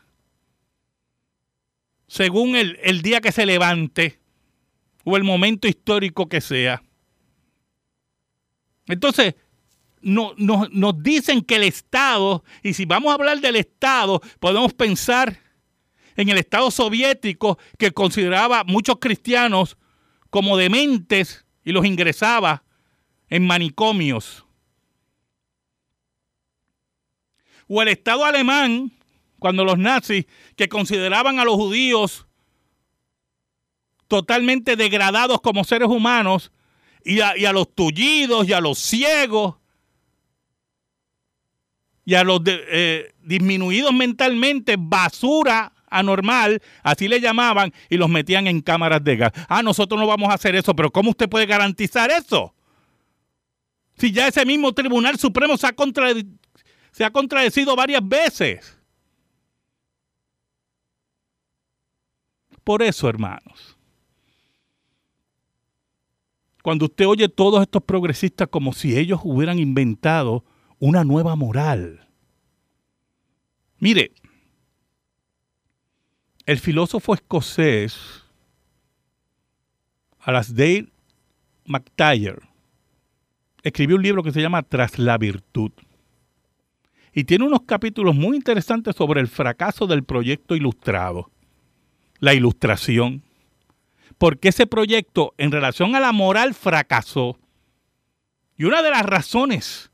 según 2.07 2.55
el, 2.55 2.77
el 2.83 3.01
día 3.01 3.21
que 3.21 3.31
se 3.31 3.45
levante 3.45 4.19
o 5.03 5.17
el 5.17 5.23
momento 5.23 5.67
histórico 5.67 6.27
que 6.27 6.41
sea. 6.41 6.83
Entonces, 8.87 9.35
no, 10.01 10.33
nos 10.37 11.03
dicen 11.03 11.41
que 11.41 11.55
el 11.55 11.63
Estado, 11.63 12.43
y 12.63 12.73
si 12.73 12.85
vamos 12.85 13.11
a 13.11 13.15
hablar 13.15 13.39
del 13.39 13.55
Estado, 13.55 14.21
podemos 14.39 14.73
pensar 14.73 15.39
en 16.15 16.29
el 16.29 16.37
Estado 16.37 16.71
soviético 16.71 17.57
que 17.77 17.91
consideraba 17.91 18.63
muchos 18.63 18.97
cristianos 18.99 19.77
como 20.29 20.57
dementes 20.57 21.45
y 21.63 21.71
los 21.71 21.85
ingresaba 21.85 22.63
en 23.29 23.45
manicomios. 23.45 24.45
O 27.67 27.81
el 27.81 27.89
Estado 27.89 28.25
alemán, 28.25 28.91
cuando 29.37 29.63
los 29.63 29.77
nazis, 29.77 30.25
que 30.55 30.67
consideraban 30.67 31.39
a 31.39 31.45
los 31.45 31.55
judíos 31.55 32.25
totalmente 34.07 34.75
degradados 34.75 35.39
como 35.39 35.63
seres 35.63 35.87
humanos, 35.87 36.51
y 37.05 37.21
a, 37.21 37.53
los 37.53 37.73
tullidos, 37.73 38.47
y 38.47 38.53
a 38.53 38.59
los 38.59 38.77
ciegos, 38.77 39.55
y 42.09 42.15
a 42.15 42.23
los 42.23 42.41
eh, 42.47 43.13
disminuidos 43.21 43.93
mentalmente, 43.93 44.77
basura 44.79 45.71
anormal, 45.91 46.59
así 46.81 47.07
le 47.07 47.21
llamaban, 47.21 47.71
y 47.87 47.97
los 47.97 48.09
metían 48.09 48.47
en 48.47 48.61
cámaras 48.61 49.03
de 49.03 49.15
gas. 49.15 49.31
Ah, 49.47 49.61
nosotros 49.61 50.01
no 50.01 50.07
vamos 50.07 50.31
a 50.31 50.33
hacer 50.33 50.55
eso, 50.55 50.75
pero 50.75 50.89
¿cómo 50.89 51.11
usted 51.11 51.29
puede 51.29 51.45
garantizar 51.45 52.09
eso? 52.09 52.55
Si 53.95 54.11
ya 54.11 54.27
ese 54.27 54.43
mismo 54.43 54.73
Tribunal 54.73 55.19
Supremo 55.19 55.55
se 55.55 55.67
ha, 55.67 55.75
se 56.91 57.05
ha 57.05 57.11
contradecido 57.11 57.75
varias 57.75 58.01
veces. 58.03 58.75
Por 62.63 62.81
eso, 62.81 63.07
hermanos, 63.07 63.77
cuando 66.63 66.85
usted 66.85 67.05
oye 67.05 67.29
todos 67.29 67.61
estos 67.61 67.83
progresistas 67.83 68.47
como 68.47 68.73
si 68.73 68.97
ellos 68.97 69.19
hubieran 69.23 69.59
inventado 69.59 70.43
una 70.79 71.03
nueva 71.03 71.35
moral. 71.35 72.07
Mire, 73.79 74.11
el 76.45 76.59
filósofo 76.59 77.13
escocés 77.13 78.23
Alasdair 80.19 80.91
MacTaggart 81.65 82.43
escribió 83.63 83.97
un 83.97 84.03
libro 84.03 84.23
que 84.23 84.31
se 84.31 84.41
llama 84.41 84.63
Tras 84.63 84.97
la 84.99 85.17
virtud. 85.17 85.71
Y 87.13 87.25
tiene 87.25 87.45
unos 87.45 87.61
capítulos 87.63 88.15
muy 88.15 88.37
interesantes 88.37 88.95
sobre 88.95 89.19
el 89.19 89.27
fracaso 89.27 89.87
del 89.87 90.03
proyecto 90.03 90.55
ilustrado, 90.55 91.29
la 92.19 92.33
ilustración. 92.33 93.23
Porque 94.17 94.49
ese 94.49 94.67
proyecto 94.67 95.33
en 95.37 95.51
relación 95.51 95.95
a 95.95 95.99
la 95.99 96.11
moral 96.11 96.53
fracasó. 96.53 97.37
Y 98.57 98.65
una 98.65 98.81
de 98.81 98.91
las 98.91 99.05
razones 99.05 99.88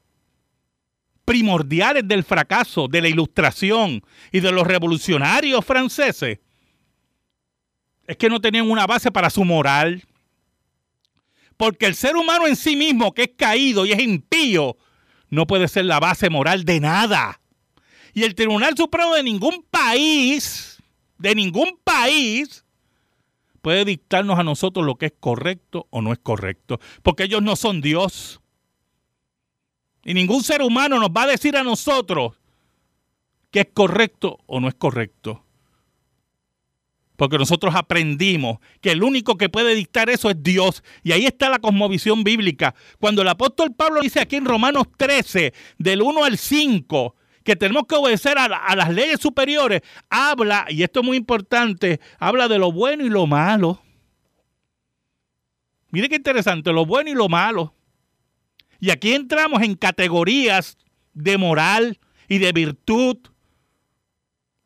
primordiales 1.26 2.08
del 2.08 2.24
fracaso 2.24 2.88
de 2.88 3.02
la 3.02 3.10
ilustración 3.10 4.04
y 4.32 4.40
de 4.40 4.52
los 4.52 4.66
revolucionarios 4.66 5.66
franceses 5.66 6.40
es 8.08 8.18
que 8.18 8.30
no 8.30 8.40
tenían 8.40 8.70
una 8.70 8.86
base 8.86 9.12
para 9.12 9.30
su 9.30 9.44
moral. 9.44 10.04
Porque 11.58 11.86
el 11.86 11.96
ser 11.96 12.16
humano 12.16 12.48
en 12.48 12.56
sí 12.56 12.76
mismo, 12.76 13.14
que 13.14 13.24
es 13.24 13.32
caído 13.36 13.86
y 13.86 13.92
es 13.92 14.00
impío, 14.00 14.78
no 15.30 15.48
puede 15.48 15.68
ser 15.68 15.86
la 15.86 16.00
base 16.00 16.30
moral 16.30 16.66
de 16.66 16.80
nada. 16.80 17.40
Y 18.14 18.24
el 18.24 18.36
Tribunal 18.36 18.76
Supremo 18.78 19.14
de 19.16 19.24
ningún 19.24 19.66
país, 19.70 20.82
de 21.18 21.34
ningún 21.34 21.80
país, 21.84 22.66
puede 23.62 23.86
dictarnos 23.86 24.38
a 24.38 24.44
nosotros 24.44 24.86
lo 24.86 24.96
que 24.96 25.08
es 25.08 25.14
correcto 25.20 25.88
o 25.90 26.02
no 26.02 26.12
es 26.12 26.20
correcto. 26.20 26.80
Porque 27.02 27.24
ellos 27.24 27.42
no 27.42 27.56
son 27.56 27.82
Dios. 27.82 28.42
Y 30.06 30.14
ningún 30.14 30.44
ser 30.44 30.62
humano 30.62 31.00
nos 31.00 31.10
va 31.10 31.24
a 31.24 31.28
decir 31.28 31.58
a 31.58 31.64
nosotros 31.64 32.34
qué 33.50 33.62
es 33.62 33.68
correcto 33.74 34.38
o 34.46 34.60
no 34.60 34.68
es 34.68 34.76
correcto. 34.76 35.44
Porque 37.16 37.40
nosotros 37.40 37.74
aprendimos 37.76 38.60
que 38.82 38.92
el 38.92 39.02
único 39.02 39.36
que 39.36 39.50
puede 39.50 39.74
dictar 39.74 40.10
eso 40.12 40.30
es 40.30 40.44
Dios. 40.44 40.84
Y 41.02 41.12
ahí 41.12 41.26
está 41.26 41.50
la 41.50 41.60
cosmovisión 41.60 42.24
bíblica. 42.24 42.76
Cuando 43.00 43.24
el 43.24 43.28
apóstol 43.30 43.74
Pablo 43.74 44.02
dice 44.02 44.20
aquí 44.20 44.36
en 44.36 44.46
Romanos 44.46 44.88
13, 44.96 45.54
del 45.80 46.04
1 46.04 46.24
al 46.24 46.38
5, 46.38 47.16
que 47.44 47.56
tenemos 47.56 47.86
que 47.88 47.96
obedecer 47.96 48.38
a, 48.38 48.46
a, 48.46 48.76
las 48.76 48.94
leyes 48.94 49.20
superiores, 49.20 49.82
habla, 50.10 50.66
y 50.70 50.84
esto 50.84 51.00
es 51.00 51.06
muy 51.06 51.18
importante, 51.18 52.00
habla 52.20 52.48
de 52.48 52.60
lo 52.60 52.72
bueno 52.72 53.04
y 53.04 53.10
lo 53.10 53.26
malo. 53.26 53.82
Mire 55.90 56.10
qué 56.10 56.16
interesante, 56.18 56.74
lo 56.74 56.86
bueno 56.86 57.10
y 57.10 57.14
lo 57.14 57.30
malo. 57.30 57.75
Y 58.80 58.90
aquí 58.90 59.14
entramos 59.14 59.62
en 59.62 59.76
categorías 59.76 60.78
de 61.14 61.38
moral 61.38 62.00
y 62.28 62.40
de 62.40 62.52
virtud 62.52 63.18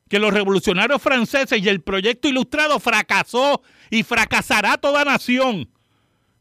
que 0.10 0.19
los 0.19 0.34
revolucionarios 0.34 1.02
franceses 1.02 1.62
y 1.63 1.69
el 1.69 1.82
proyecto 1.82 2.28
ilustrado 2.28 2.80
fracasó 2.80 3.62
Y 3.91 4.04
fracasará 4.04 4.78
toda 4.78 5.06
nación 5.06 5.69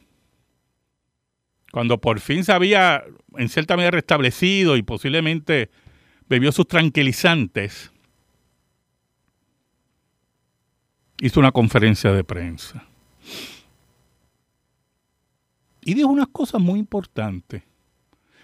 cuando 1.71 2.01
por 2.01 2.21
fin 2.21 2.45
se 2.45 2.53
había 2.53 3.05
en 3.37 3.49
cierta 3.49 3.77
medida 3.77 3.91
restablecido 3.93 4.77
y 4.77 4.83
posiblemente 4.83 5.71
bebió 6.29 6.53
sus 6.53 6.67
tranquilizantes, 6.67 7.93
hizo 11.21 11.41
una 11.41 11.53
conferencia 11.53 12.13
de 12.13 12.25
prensa. 12.25 12.85
Y 15.83 15.95
dijo 15.95 16.09
unas 16.09 16.29
cosas 16.29 16.61
muy 16.61 16.79
importantes. 16.79 17.63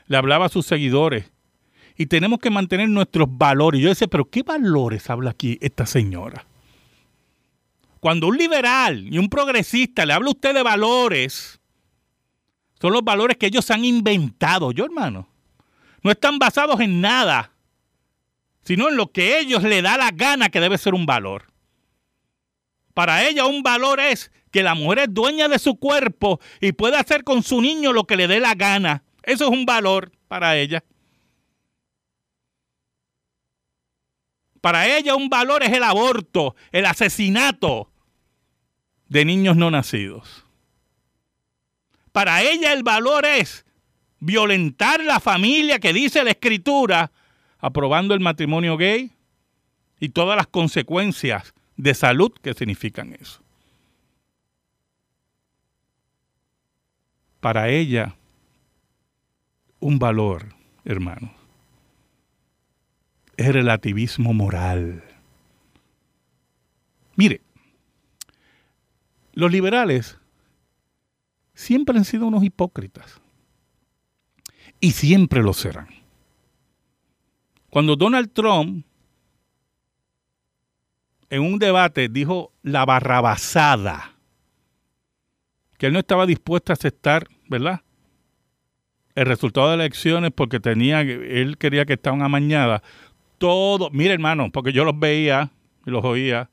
Le 0.07 0.17
hablaba 0.17 0.47
a 0.47 0.49
sus 0.49 0.67
seguidores. 0.67 1.31
Y 1.97 2.07
tenemos 2.07 2.39
que 2.39 2.51
mantener 2.51 2.89
nuestros 2.89 3.29
valores. 3.31 3.81
Yo 3.81 3.89
decía, 3.89 4.07
pero 4.09 4.29
¿qué 4.29 4.43
valores 4.43 5.09
habla 5.11 5.31
aquí 5.31 5.59
esta 5.61 5.87
señora? 5.87 6.47
Cuando 8.01 8.29
un 8.29 8.37
liberal 8.37 9.13
y 9.13 9.19
un 9.19 9.29
progresista 9.29 10.07
le 10.07 10.13
habla 10.13 10.29
a 10.29 10.33
usted 10.33 10.55
de 10.55 10.63
valores, 10.63 11.61
son 12.81 12.93
los 12.93 13.03
valores 13.03 13.37
que 13.37 13.47
ellos 13.47 13.71
han 13.71 13.85
inventado, 13.85 14.71
yo 14.71 14.85
hermano. 14.85 15.29
No 16.03 16.13
están 16.13 16.39
basados 16.39 16.81
en 16.81 17.01
nada 17.01 17.53
sino 18.69 18.91
en 18.91 18.97
lo 18.97 19.13
que 19.13 19.41
ellos 19.41 19.63
le 19.63 19.81
da 19.81 19.97
la 19.97 20.11
gana 20.11 20.51
que 20.51 20.61
debe 20.61 20.77
ser 20.77 20.93
un 20.93 21.07
valor. 21.07 21.47
Para 22.93 23.27
ella 23.27 23.47
un 23.47 23.63
valor 23.63 23.99
es 23.99 24.31
que 24.51 24.63
la 24.63 24.75
mujer 24.75 25.01
es 25.01 25.15
dueña 25.15 25.49
de 25.49 25.59
su 25.59 25.77
cuerpo 25.77 26.41
y 26.61 26.73
puede 26.73 26.97
hacer 26.97 27.25
con 27.25 27.43
su 27.43 27.61
niño 27.61 27.93
lo 27.93 28.05
que 28.05 28.17
le 28.17 28.27
dé 28.27 28.41
la 28.41 28.55
gana. 28.55 29.03
Eso 29.23 29.45
es 29.45 29.51
un 29.51 29.67
valor 29.67 30.13
para 30.29 30.57
ella. 30.57 30.85
Para 34.61 34.87
ella 34.97 35.15
un 35.15 35.29
valor 35.29 35.63
es 35.63 35.73
el 35.73 35.83
aborto, 35.83 36.57
el 36.73 36.87
asesinato 36.87 37.91
de 39.09 39.25
niños 39.25 39.57
no 39.57 39.71
nacidos. 39.71 40.45
Para 42.13 42.43
ella 42.43 42.73
el 42.73 42.83
valor 42.83 43.25
es 43.25 43.65
violentar 44.19 45.03
la 45.05 45.21
familia 45.21 45.79
que 45.79 45.93
dice 45.93 46.25
la 46.25 46.31
escritura 46.31 47.13
aprobando 47.59 48.15
el 48.15 48.21
matrimonio 48.21 48.77
gay 48.77 49.13
y 50.01 50.11
todas 50.11 50.37
las 50.37 50.47
consecuencias 50.47 51.55
de 51.77 51.95
salud 51.95 52.33
que 52.43 52.55
significan 52.55 53.15
eso. 53.15 53.43
Para 57.41 57.69
ella, 57.69 58.17
un 59.81 59.99
valor, 59.99 60.55
hermano, 60.85 61.33
es 63.37 63.53
relativismo 63.53 64.35
moral. 64.35 65.05
Mire, 67.15 67.41
los 69.33 69.53
liberales 69.53 70.19
siempre 71.55 71.97
han 71.97 72.05
sido 72.05 72.27
unos 72.27 72.43
hipócritas 72.43 73.21
y 74.81 74.93
siempre 74.93 75.43
lo 75.43 75.53
serán. 75.53 75.89
Cuando 77.71 77.97
Donald 77.97 78.33
Trump 78.33 78.85
en 81.31 81.43
un 81.43 81.59
debate 81.59 82.09
dijo 82.09 82.53
la 82.63 82.85
barrabasada, 82.85 84.18
que 85.79 85.87
él 85.87 85.93
no 85.93 86.01
estaba 86.01 86.27
dispuesto 86.27 86.73
a 86.73 86.75
aceptar, 86.75 87.29
¿verdad? 87.49 87.81
El 89.15 89.27
resultado 89.27 89.71
de 89.71 89.77
las 89.79 89.87
elecciones 89.87 90.33
porque 90.35 90.61
tenía, 90.61 91.01
él 91.01 91.57
quería 91.59 91.87
que 91.87 91.95
estaban 91.95 92.23
amañadas. 92.23 92.83
Todo, 93.39 93.91
mire 93.91 94.13
hermano, 94.13 94.51
porque 94.53 94.73
yo 94.73 94.85
los 94.85 94.99
veía 94.99 95.51
y 95.87 95.91
los 95.91 96.05
oía, 96.05 96.51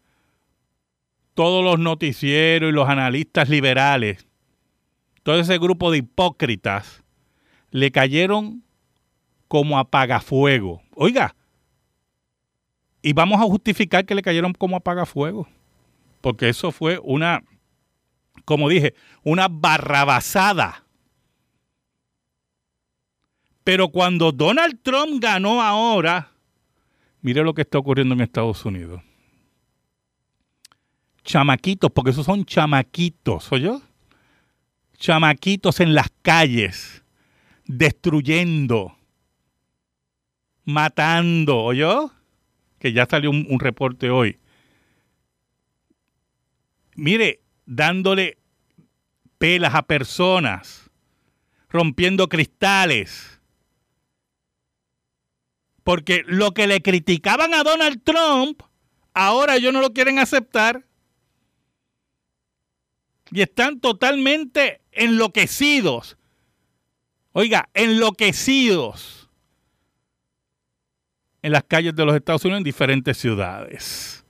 todos 1.34 1.64
los 1.64 1.80
noticieros 1.80 2.70
y 2.70 2.74
los 2.74 2.88
analistas 2.88 3.50
liberales, 3.50 4.26
todo 5.24 5.40
ese 5.40 5.58
grupo 5.58 5.92
de 5.92 5.98
hipócritas, 5.98 7.04
le 7.72 7.92
cayeron 7.92 8.64
como 9.48 9.78
apagafuego. 9.78 10.82
Oiga, 10.96 11.36
y 13.02 13.14
vamos 13.14 13.40
a 13.40 13.44
justificar 13.44 14.06
que 14.06 14.16
le 14.16 14.22
cayeron 14.22 14.54
como 14.54 14.78
apagafuego, 14.78 15.48
porque 16.22 16.50
eso 16.50 16.72
fue 16.72 17.00
una, 17.04 17.44
como 18.46 18.70
dije, 18.70 18.94
una 19.24 19.48
barrabasada. 19.50 20.86
Pero 23.64 23.90
cuando 23.90 24.32
Donald 24.32 24.80
Trump 24.84 25.22
ganó 25.22 25.62
ahora, 25.62 26.32
mire 27.22 27.44
lo 27.44 27.56
que 27.56 27.64
está 27.64 27.80
ocurriendo 27.80 28.14
en 28.14 28.22
Estados 28.22 28.64
Unidos. 28.64 29.02
Chamaquitos, 31.24 31.92
porque 31.92 32.12
esos 32.12 32.28
son 32.28 32.46
chamaquitos, 32.46 33.52
¿oyó? 33.52 33.82
Chamaquitos 34.98 35.80
en 35.80 35.96
las 35.96 36.12
calles, 36.22 37.04
destruyendo, 37.66 38.96
matando, 40.64 41.58
¿oyó? 41.58 42.12
Que 42.78 42.94
ya 42.94 43.08
salió 43.08 43.32
un, 43.32 43.60
reporte 43.60 44.12
hoy. 44.12 44.38
Mire, 46.96 47.42
dándole 47.66 48.38
pelas 49.38 49.76
a 49.76 49.84
personas, 49.84 50.90
rompiendo 51.70 52.30
cristales. 52.30 53.40
Porque 55.84 56.24
lo 56.26 56.54
que 56.54 56.68
le 56.68 56.82
criticaban 56.82 57.54
a 57.54 57.64
Donald 57.64 58.02
Trump, 58.04 58.62
ahora 59.14 59.56
ellos 59.56 59.74
no 59.74 59.82
lo 59.82 59.94
quieren 59.94 60.20
aceptar. 60.20 60.86
Y 63.32 63.42
están 63.42 63.80
totalmente 63.80 64.82
enloquecidos. 64.92 66.18
Oiga, 67.32 67.70
enloquecidos 67.74 69.30
en 71.46 71.52
las 71.52 71.64
calles 71.64 71.96
de 71.96 72.04
los 72.04 72.16
Estados 72.16 72.44
Unidos 72.44 72.60
en 72.60 72.64
diferentes 72.64 73.18
ciudades. 73.18 74.25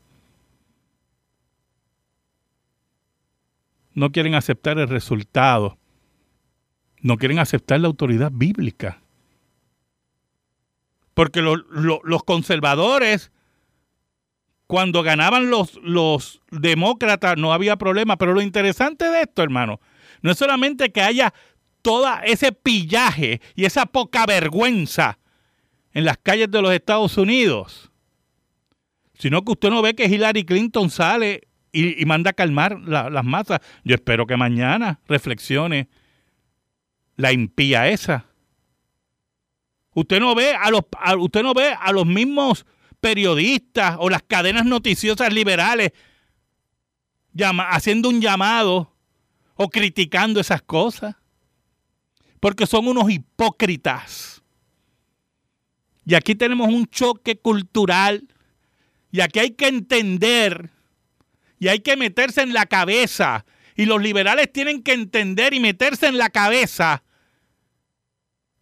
No 3.96 4.12
quieren 4.12 4.36
aceptar 4.36 4.78
el 4.78 4.88
resultado. 4.88 5.80
No 7.00 7.18
quieren 7.18 7.40
aceptar 7.40 7.80
la 7.80 7.88
autoridad 7.88 8.32
bíblica. 8.32 9.02
Porque 11.14 11.42
los 11.42 12.24
conservadores, 12.24 13.32
cuando 14.68 15.02
ganaban 15.02 15.50
los, 15.50 15.76
los 15.82 16.42
demócratas, 16.52 17.38
no 17.38 17.54
había 17.54 17.78
problema. 17.78 18.18
Pero 18.18 18.34
lo 18.34 18.42
interesante 18.42 19.10
de 19.10 19.22
esto, 19.22 19.42
hermano, 19.42 19.80
no 20.22 20.32
es 20.32 20.38
solamente 20.38 20.92
que 20.92 21.02
haya 21.02 21.34
todo 21.82 22.08
ese 22.24 22.52
pillaje 22.52 23.42
y 23.56 23.66
esa 23.66 23.86
poca 23.86 24.26
vergüenza 24.26 25.20
en 25.94 26.04
las 26.04 26.18
calles 26.18 26.52
de 26.52 26.62
los 26.62 26.74
Estados 26.74 27.18
Unidos, 27.18 27.92
sino 29.14 29.46
que 29.46 29.54
usted 29.54 29.70
no 29.70 29.82
ve 29.82 29.96
que 29.96 30.08
Hillary 30.08 30.44
Clinton 30.44 30.90
sale 30.90 31.48
y, 31.76 32.06
manda 32.06 32.32
a 32.32 32.34
calmar 32.34 32.80
las 32.80 33.26
masas. 33.26 33.60
Yo 33.84 33.96
espero 33.96 34.26
que 34.26 34.38
mañana 34.38 35.00
reflexione 35.08 35.90
la 37.18 37.34
impía 37.34 37.90
esa. 37.90 38.26
Usted 39.94 40.20
no 40.20 40.34
ve 40.36 40.54
a 40.56 40.70
los, 40.72 40.84
usted 41.20 41.44
no 41.44 41.54
ve 41.54 41.74
a 41.80 41.92
los 41.92 42.06
mismos 42.06 42.66
periodistas 43.00 43.98
o 44.00 44.10
las 44.10 44.24
cadenas 44.24 44.66
noticiosas 44.66 45.34
liberales 45.34 45.92
haciendo 47.70 48.10
un 48.10 48.22
llamado 48.22 48.94
o 49.56 49.70
criticando 49.70 50.40
esas 50.40 50.62
cosas. 50.62 51.16
Porque 52.40 52.68
son 52.68 52.88
unos 52.88 53.10
hipócritas. 53.10 54.44
Y 56.06 56.14
aquí 56.14 56.36
tenemos 56.36 56.68
un 56.68 56.86
choque 56.86 57.38
cultural. 57.38 58.28
Y 59.12 59.22
aquí 59.22 59.40
hay 59.40 59.52
que 59.52 59.68
entender 59.68 60.75
y 61.66 61.68
hay 61.68 61.80
que 61.80 61.98
meterse 61.98 62.44
en 62.44 62.54
la 62.54 62.68
cabeza. 62.68 63.44
Y 63.76 63.86
los 63.86 64.00
liberales 64.00 64.54
tienen 64.54 64.84
que 64.84 64.94
entender 64.94 65.56
y 65.56 65.60
meterse 65.60 66.06
en 66.06 66.20
la 66.20 66.30
cabeza 66.30 67.04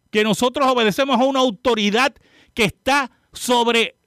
que 0.10 0.24
nosotros 0.24 0.66
obedecemos 0.70 1.20
a 1.20 1.26
una 1.26 1.42
autoridad 1.42 2.16
que 2.54 2.63
está 2.63 3.12
sobre, 3.34 3.98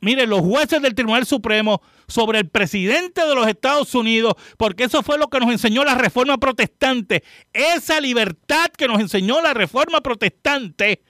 mire, 0.00 0.26
los 0.26 0.40
jueces 0.40 0.82
del 0.82 0.96
Tribunal 0.96 1.26
Supremo, 1.26 1.80
sobre 2.08 2.40
el 2.40 2.48
presidente 2.48 3.24
de 3.24 3.36
los 3.36 3.46
Estados 3.46 3.94
Unidos, 3.94 4.34
porque 4.56 4.82
eso 4.82 5.04
fue 5.04 5.16
lo 5.16 5.28
que 5.28 5.38
nos 5.38 5.52
enseñó 5.52 5.84
la 5.84 5.94
reforma 5.94 6.38
protestante. 6.38 7.22
Esa 7.52 8.00
libertad 8.00 8.66
que 8.76 8.88
nos 8.88 8.98
enseñó 8.98 9.40
la 9.40 9.54
reforma 9.54 10.00
protestante 10.00 11.04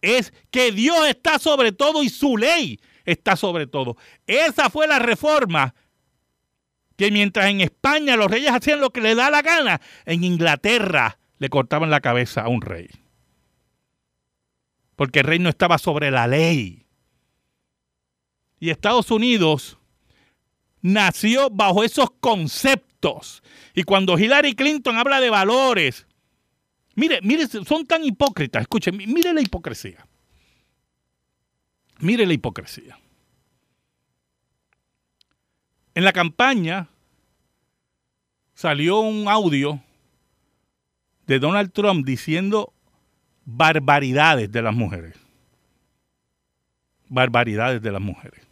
es 0.00 0.32
que 0.50 0.72
Dios 0.72 1.06
está 1.06 1.38
sobre 1.38 1.72
todo 1.72 2.02
y 2.02 2.08
su 2.08 2.38
ley 2.38 2.80
está 3.06 3.36
sobre 3.36 3.66
todo. 3.66 3.96
Esa 4.26 4.68
fue 4.68 4.86
la 4.86 4.98
reforma 4.98 5.74
que 6.96 7.10
mientras 7.10 7.46
en 7.46 7.60
España 7.60 8.16
los 8.16 8.30
reyes 8.30 8.50
hacían 8.50 8.80
lo 8.80 8.90
que 8.90 9.00
les 9.00 9.16
da 9.16 9.30
la 9.30 9.42
gana, 9.42 9.80
en 10.04 10.24
Inglaterra 10.24 11.18
le 11.38 11.48
cortaban 11.48 11.90
la 11.90 12.00
cabeza 12.00 12.42
a 12.42 12.48
un 12.48 12.60
rey. 12.60 12.88
Porque 14.96 15.20
el 15.20 15.26
rey 15.26 15.38
no 15.38 15.48
estaba 15.48 15.78
sobre 15.78 16.10
la 16.10 16.26
ley. 16.26 16.86
Y 18.58 18.70
Estados 18.70 19.10
Unidos 19.10 19.78
nació 20.80 21.50
bajo 21.50 21.84
esos 21.84 22.10
conceptos. 22.20 23.42
Y 23.74 23.82
cuando 23.82 24.18
Hillary 24.18 24.54
Clinton 24.54 24.96
habla 24.96 25.20
de 25.20 25.28
valores, 25.28 26.06
mire, 26.94 27.20
mire, 27.22 27.46
son 27.46 27.86
tan 27.86 28.04
hipócritas. 28.04 28.62
Escuchen, 28.62 28.96
mire 28.96 29.34
la 29.34 29.42
hipocresía. 29.42 30.05
Mire 31.98 32.26
la 32.26 32.34
hipocresía. 32.34 32.98
En 35.94 36.04
la 36.04 36.12
campaña 36.12 36.88
salió 38.54 39.00
un 39.00 39.28
audio 39.28 39.80
de 41.26 41.38
Donald 41.38 41.72
Trump 41.72 42.06
diciendo 42.06 42.72
barbaridades 43.44 44.50
de 44.52 44.62
las 44.62 44.74
mujeres. 44.74 45.14
Barbaridades 47.08 47.80
de 47.80 47.92
las 47.92 48.00
mujeres. 48.00 48.46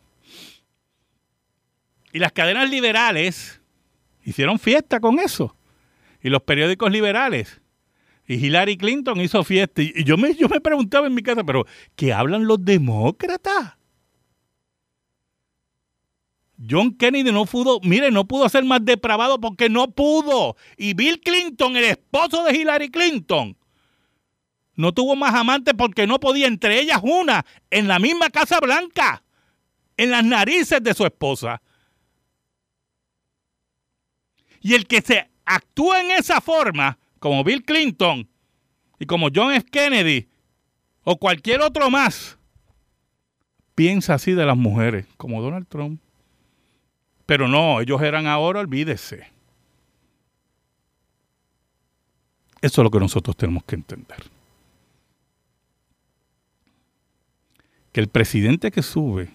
Y 2.12 2.18
las 2.18 2.32
cadenas 2.32 2.70
liberales 2.70 3.60
hicieron 4.24 4.58
fiesta 4.58 5.00
con 5.00 5.18
eso. 5.18 5.54
Y 6.22 6.30
los 6.30 6.42
periódicos 6.42 6.90
liberales. 6.90 7.60
Y 8.26 8.34
Hillary 8.34 8.76
Clinton 8.76 9.20
hizo 9.20 9.44
fiesta. 9.44 9.82
Y 9.82 10.04
yo 10.04 10.16
me, 10.16 10.34
yo 10.34 10.48
me 10.48 10.60
preguntaba 10.60 11.06
en 11.06 11.14
mi 11.14 11.22
casa, 11.22 11.44
pero 11.44 11.66
¿qué 11.94 12.12
hablan 12.12 12.46
los 12.46 12.64
demócratas? 12.64 13.74
John 16.68 16.96
Kennedy 16.96 17.32
no 17.32 17.44
pudo, 17.46 17.80
mire, 17.82 18.10
no 18.10 18.26
pudo 18.26 18.48
ser 18.48 18.64
más 18.64 18.84
depravado 18.84 19.40
porque 19.40 19.68
no 19.68 19.90
pudo. 19.90 20.56
Y 20.76 20.94
Bill 20.94 21.20
Clinton, 21.20 21.76
el 21.76 21.84
esposo 21.84 22.44
de 22.44 22.56
Hillary 22.56 22.90
Clinton, 22.90 23.56
no 24.76 24.92
tuvo 24.92 25.16
más 25.16 25.34
amantes 25.34 25.74
porque 25.76 26.06
no 26.06 26.18
podía, 26.18 26.46
entre 26.46 26.80
ellas 26.80 27.00
una, 27.02 27.44
en 27.70 27.88
la 27.88 27.98
misma 27.98 28.30
Casa 28.30 28.58
Blanca, 28.60 29.22
en 29.96 30.10
las 30.10 30.24
narices 30.24 30.82
de 30.82 30.94
su 30.94 31.04
esposa. 31.04 31.60
Y 34.60 34.74
el 34.74 34.86
que 34.86 35.02
se 35.02 35.28
actúa 35.44 36.00
en 36.00 36.12
esa 36.12 36.40
forma, 36.40 36.98
como 37.24 37.42
Bill 37.42 37.64
Clinton 37.64 38.28
y 38.98 39.06
como 39.06 39.28
John 39.34 39.50
F. 39.54 39.66
Kennedy 39.70 40.28
o 41.04 41.16
cualquier 41.16 41.62
otro 41.62 41.90
más, 41.90 42.36
piensa 43.74 44.12
así 44.12 44.32
de 44.32 44.44
las 44.44 44.58
mujeres, 44.58 45.06
como 45.16 45.40
Donald 45.40 45.66
Trump. 45.66 46.02
Pero 47.24 47.48
no, 47.48 47.80
ellos 47.80 48.02
eran 48.02 48.26
ahora, 48.26 48.60
olvídese. 48.60 49.26
Eso 52.60 52.82
es 52.82 52.84
lo 52.84 52.90
que 52.90 53.00
nosotros 53.00 53.34
tenemos 53.38 53.64
que 53.64 53.76
entender. 53.76 54.22
Que 57.90 58.00
el 58.00 58.08
presidente 58.08 58.70
que 58.70 58.82
sube 58.82 59.30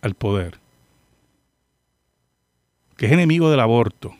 al 0.00 0.14
poder, 0.14 0.60
que 2.96 3.06
es 3.06 3.12
enemigo 3.12 3.50
del 3.50 3.58
aborto, 3.58 4.14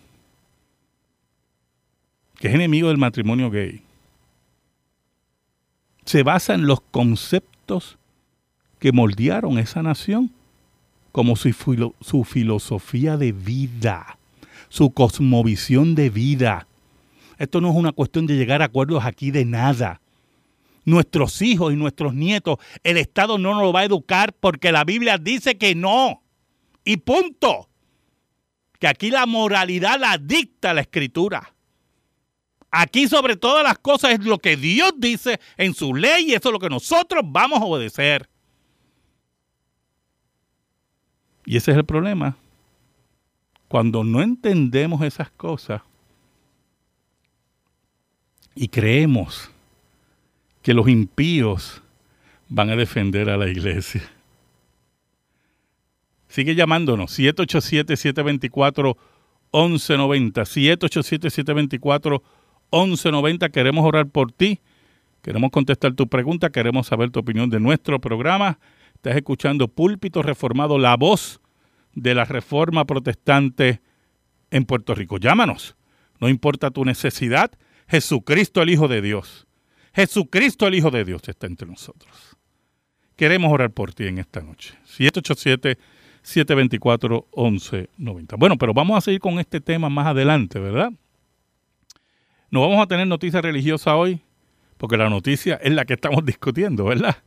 que 2.38 2.48
es 2.48 2.54
enemigo 2.54 2.88
del 2.88 2.98
matrimonio 2.98 3.50
gay, 3.50 3.82
se 6.04 6.22
basa 6.22 6.54
en 6.54 6.66
los 6.66 6.80
conceptos 6.80 7.98
que 8.78 8.92
moldearon 8.92 9.58
esa 9.58 9.82
nación 9.82 10.30
como 11.12 11.34
su, 11.34 11.94
su 12.00 12.24
filosofía 12.24 13.16
de 13.16 13.32
vida, 13.32 14.18
su 14.68 14.90
cosmovisión 14.90 15.94
de 15.94 16.10
vida. 16.10 16.66
Esto 17.38 17.60
no 17.60 17.70
es 17.70 17.76
una 17.76 17.92
cuestión 17.92 18.26
de 18.26 18.36
llegar 18.36 18.62
a 18.62 18.66
acuerdos 18.66 19.04
aquí 19.04 19.30
de 19.30 19.44
nada. 19.44 20.00
Nuestros 20.84 21.42
hijos 21.42 21.72
y 21.72 21.76
nuestros 21.76 22.14
nietos, 22.14 22.58
el 22.84 22.96
Estado 22.96 23.38
no 23.38 23.54
nos 23.54 23.62
lo 23.62 23.72
va 23.72 23.80
a 23.80 23.84
educar 23.84 24.32
porque 24.32 24.70
la 24.70 24.84
Biblia 24.84 25.18
dice 25.18 25.58
que 25.58 25.74
no. 25.74 26.22
Y 26.84 26.98
punto. 26.98 27.68
Que 28.78 28.86
aquí 28.86 29.10
la 29.10 29.26
moralidad 29.26 29.98
la 29.98 30.18
dicta 30.18 30.74
la 30.74 30.82
escritura. 30.82 31.55
Aquí 32.70 33.08
sobre 33.08 33.36
todas 33.36 33.62
las 33.62 33.78
cosas 33.78 34.12
es 34.12 34.24
lo 34.24 34.38
que 34.38 34.56
Dios 34.56 34.92
dice 34.98 35.38
en 35.56 35.74
su 35.74 35.94
ley 35.94 36.30
y 36.30 36.34
eso 36.34 36.48
es 36.48 36.52
lo 36.52 36.58
que 36.58 36.68
nosotros 36.68 37.22
vamos 37.24 37.60
a 37.60 37.64
obedecer. 37.64 38.28
Y 41.44 41.56
ese 41.56 41.70
es 41.70 41.76
el 41.76 41.84
problema. 41.84 42.36
Cuando 43.68 44.02
no 44.04 44.22
entendemos 44.22 45.02
esas 45.02 45.30
cosas 45.30 45.82
y 48.54 48.68
creemos 48.68 49.50
que 50.62 50.74
los 50.74 50.88
impíos 50.88 51.82
van 52.48 52.70
a 52.70 52.76
defender 52.76 53.28
a 53.30 53.36
la 53.36 53.48
iglesia. 53.48 54.02
Sigue 56.28 56.54
llamándonos 56.54 57.18
787-724-1190. 57.18 58.96
787-724-1190. 59.52 62.22
Queremos 63.50 63.84
orar 63.84 64.08
por 64.08 64.32
ti. 64.32 64.60
Queremos 65.22 65.50
contestar 65.50 65.94
tu 65.94 66.08
pregunta. 66.08 66.50
Queremos 66.50 66.86
saber 66.86 67.10
tu 67.10 67.20
opinión 67.20 67.50
de 67.50 67.60
nuestro 67.60 68.00
programa. 68.00 68.58
Estás 68.94 69.16
escuchando 69.16 69.68
Púlpito 69.68 70.22
Reformado, 70.22 70.78
la 70.78 70.96
voz 70.96 71.40
de 71.94 72.14
la 72.14 72.24
reforma 72.24 72.84
protestante 72.84 73.80
en 74.50 74.64
Puerto 74.64 74.94
Rico. 74.94 75.18
Llámanos. 75.18 75.76
No 76.20 76.28
importa 76.28 76.70
tu 76.70 76.84
necesidad, 76.84 77.50
Jesucristo 77.88 78.62
el 78.62 78.70
Hijo 78.70 78.88
de 78.88 79.02
Dios. 79.02 79.46
Jesucristo 79.94 80.66
el 80.66 80.74
Hijo 80.74 80.90
de 80.90 81.04
Dios 81.04 81.22
está 81.26 81.46
entre 81.46 81.68
nosotros. 81.68 82.36
Queremos 83.16 83.52
orar 83.52 83.70
por 83.70 83.94
ti 83.94 84.06
en 84.06 84.18
esta 84.18 84.40
noche. 84.40 84.74
787-724-1190. 86.22 88.38
Bueno, 88.38 88.58
pero 88.58 88.74
vamos 88.74 88.98
a 88.98 89.00
seguir 89.00 89.20
con 89.20 89.38
este 89.38 89.60
tema 89.60 89.88
más 89.88 90.08
adelante, 90.08 90.58
¿verdad? 90.58 90.90
No 92.56 92.62
vamos 92.62 92.82
a 92.82 92.86
tener 92.86 93.06
noticia 93.06 93.42
religiosa 93.42 93.96
hoy, 93.96 94.22
porque 94.78 94.96
la 94.96 95.10
noticia 95.10 95.56
es 95.56 95.74
la 95.74 95.84
que 95.84 95.92
estamos 95.92 96.24
discutiendo, 96.24 96.86
¿verdad? 96.86 97.18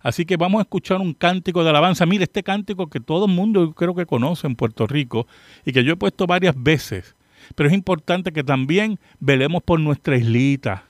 Así 0.00 0.24
que 0.24 0.38
vamos 0.38 0.60
a 0.60 0.62
escuchar 0.62 0.98
un 1.02 1.12
cántico 1.12 1.62
de 1.62 1.68
alabanza. 1.68 2.06
Mire, 2.06 2.24
este 2.24 2.42
cántico 2.42 2.86
que 2.86 2.98
todo 2.98 3.26
el 3.26 3.32
mundo 3.32 3.74
creo 3.74 3.94
que 3.94 4.06
conoce 4.06 4.46
en 4.46 4.56
Puerto 4.56 4.86
Rico 4.86 5.26
y 5.66 5.72
que 5.72 5.84
yo 5.84 5.92
he 5.92 5.96
puesto 5.96 6.26
varias 6.26 6.54
veces. 6.56 7.14
Pero 7.54 7.68
es 7.68 7.74
importante 7.74 8.32
que 8.32 8.42
también 8.42 8.98
velemos 9.20 9.62
por 9.62 9.78
nuestra 9.78 10.16
islita, 10.16 10.84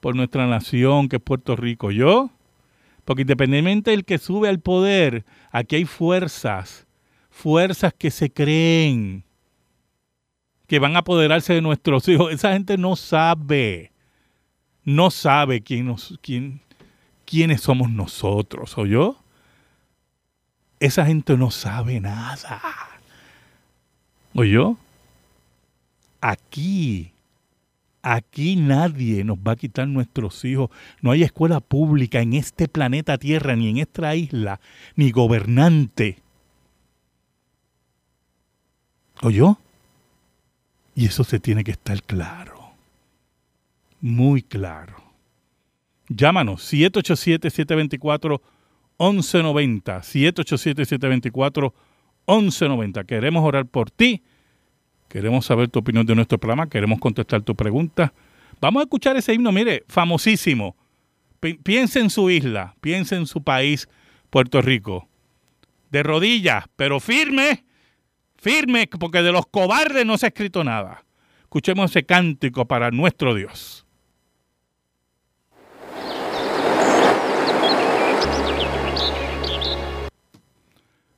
por 0.00 0.16
nuestra 0.16 0.48
nación 0.48 1.08
que 1.08 1.18
es 1.18 1.22
Puerto 1.22 1.54
Rico. 1.54 1.92
¿Yo? 1.92 2.30
Porque 3.04 3.22
independientemente 3.22 3.92
del 3.92 4.04
que 4.04 4.18
sube 4.18 4.48
al 4.48 4.58
poder, 4.58 5.24
aquí 5.52 5.76
hay 5.76 5.84
fuerzas, 5.84 6.88
fuerzas 7.30 7.94
que 7.96 8.10
se 8.10 8.32
creen 8.32 9.22
que 10.68 10.78
van 10.78 10.94
a 10.94 11.00
apoderarse 11.00 11.54
de 11.54 11.62
nuestros 11.62 12.06
hijos. 12.08 12.32
Esa 12.32 12.52
gente 12.52 12.78
no 12.78 12.94
sabe, 12.94 13.90
no 14.84 15.10
sabe 15.10 15.62
quién, 15.62 15.86
nos, 15.86 16.16
quién, 16.22 16.60
quiénes 17.24 17.62
somos 17.62 17.90
nosotros, 17.90 18.78
¿o 18.78 18.86
yo? 18.86 19.16
Esa 20.78 21.04
gente 21.06 21.36
no 21.36 21.50
sabe 21.50 22.00
nada. 22.00 22.60
¿O 24.34 24.44
yo? 24.44 24.76
Aquí, 26.20 27.10
aquí 28.02 28.54
nadie 28.54 29.24
nos 29.24 29.38
va 29.38 29.52
a 29.52 29.56
quitar 29.56 29.88
nuestros 29.88 30.44
hijos. 30.44 30.70
No 31.00 31.10
hay 31.10 31.24
escuela 31.24 31.58
pública 31.58 32.20
en 32.20 32.34
este 32.34 32.68
planeta 32.68 33.18
Tierra, 33.18 33.56
ni 33.56 33.70
en 33.70 33.78
esta 33.78 34.14
isla, 34.14 34.60
ni 34.94 35.10
gobernante 35.10 36.18
¿Oyó? 39.22 39.58
Y 40.98 41.06
eso 41.06 41.22
se 41.22 41.38
tiene 41.38 41.62
que 41.62 41.70
estar 41.70 42.02
claro. 42.02 42.72
Muy 44.00 44.42
claro. 44.42 44.96
Llámanos 46.08 46.72
787-724-1190. 46.72 48.40
787-724-1190. 52.26 53.06
Queremos 53.06 53.44
orar 53.44 53.66
por 53.66 53.92
ti. 53.92 54.24
Queremos 55.08 55.46
saber 55.46 55.68
tu 55.68 55.78
opinión 55.78 56.04
de 56.04 56.16
nuestro 56.16 56.36
programa. 56.36 56.68
Queremos 56.68 56.98
contestar 56.98 57.42
tu 57.42 57.54
pregunta. 57.54 58.12
Vamos 58.60 58.80
a 58.80 58.82
escuchar 58.82 59.16
ese 59.16 59.32
himno, 59.32 59.52
mire, 59.52 59.84
famosísimo. 59.86 60.74
Piensa 61.62 62.00
en 62.00 62.10
su 62.10 62.28
isla, 62.28 62.74
piensa 62.80 63.14
en 63.14 63.26
su 63.26 63.44
país, 63.44 63.88
Puerto 64.30 64.60
Rico. 64.62 65.06
De 65.92 66.02
rodillas, 66.02 66.64
pero 66.74 66.98
firme, 66.98 67.62
firme, 68.38 68.88
porque 68.98 69.22
de 69.22 69.32
los 69.32 69.46
cobardes 69.46 70.06
no 70.06 70.16
se 70.16 70.26
ha 70.26 70.28
escrito 70.28 70.64
nada. 70.64 71.04
Escuchemos 71.42 71.90
ese 71.90 72.06
cántico 72.06 72.66
para 72.66 72.90
nuestro 72.90 73.34
Dios. 73.34 73.84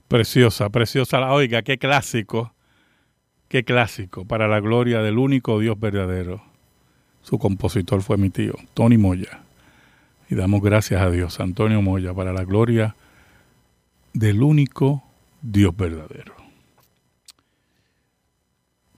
Preciosa, 0.08 0.70
preciosa 0.70 1.20
la 1.20 1.32
oiga, 1.32 1.62
qué 1.62 1.78
clásico, 1.78 2.52
qué 3.46 3.64
clásico 3.64 4.24
para 4.24 4.48
la 4.48 4.58
gloria 4.58 5.02
del 5.02 5.18
único 5.18 5.60
Dios 5.60 5.78
verdadero. 5.78 6.42
Su 7.22 7.38
compositor 7.38 8.02
fue 8.02 8.16
mi 8.16 8.30
tío, 8.30 8.54
Tony 8.74 8.98
Moya. 8.98 9.42
Y 10.28 10.34
damos 10.34 10.62
gracias 10.62 11.00
a 11.00 11.10
Dios, 11.10 11.38
Antonio 11.38 11.80
Moya, 11.82 12.12
para 12.12 12.32
la 12.32 12.44
gloria 12.44 12.96
del 14.12 14.42
único 14.42 15.04
Dios 15.42 15.76
verdadero. 15.76 16.39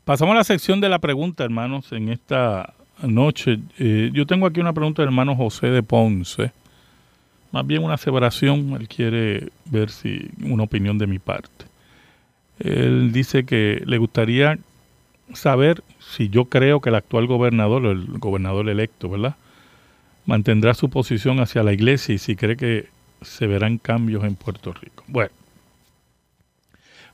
Pasamos 0.05 0.35
a 0.35 0.39
la 0.39 0.45
sección 0.45 0.81
de 0.81 0.89
la 0.89 0.99
pregunta, 0.99 1.45
hermanos, 1.45 1.93
en 1.93 2.09
esta 2.09 2.75
noche. 3.03 3.59
Eh, 3.79 4.11
yo 4.13 4.27
tengo 4.27 4.47
aquí 4.47 4.61
una 4.61 4.73
pregunta 4.73 5.03
del 5.03 5.09
hermano 5.09 5.37
José 5.37 5.69
de 5.69 5.83
Ponce. 5.83 6.53
Más 7.53 7.67
bien 7.67 7.85
una 7.85 7.95
aseveración, 7.95 8.77
él 8.81 8.89
quiere 8.89 9.51
ver 9.67 9.91
si 9.91 10.31
una 10.43 10.65
opinión 10.65 10.99
de 10.99 11.07
mi 11.07 11.19
parte. 11.19 11.67
Él 12.59 13.13
dice 13.13 13.45
que 13.45 13.83
le 13.87 13.99
gustaría 13.99 14.59
saber 15.35 15.83
si 15.99 16.29
yo 16.29 16.47
creo 16.47 16.81
que 16.81 16.89
el 16.89 16.97
actual 16.97 17.27
gobernador, 17.27 17.87
el 17.87 18.07
gobernador 18.19 18.69
electo, 18.69 19.09
¿verdad? 19.09 19.37
mantendrá 20.27 20.75
su 20.75 20.89
posición 20.89 21.41
hacia 21.41 21.63
la 21.63 21.73
iglesia 21.73 22.15
y 22.15 22.19
si 22.19 22.37
cree 22.37 22.57
que 22.57 22.89
se 23.23 23.47
verán 23.47 23.79
cambios 23.79 24.25
en 24.25 24.35
Puerto 24.35 24.73
Rico. 24.73 25.05
Bueno, 25.09 25.31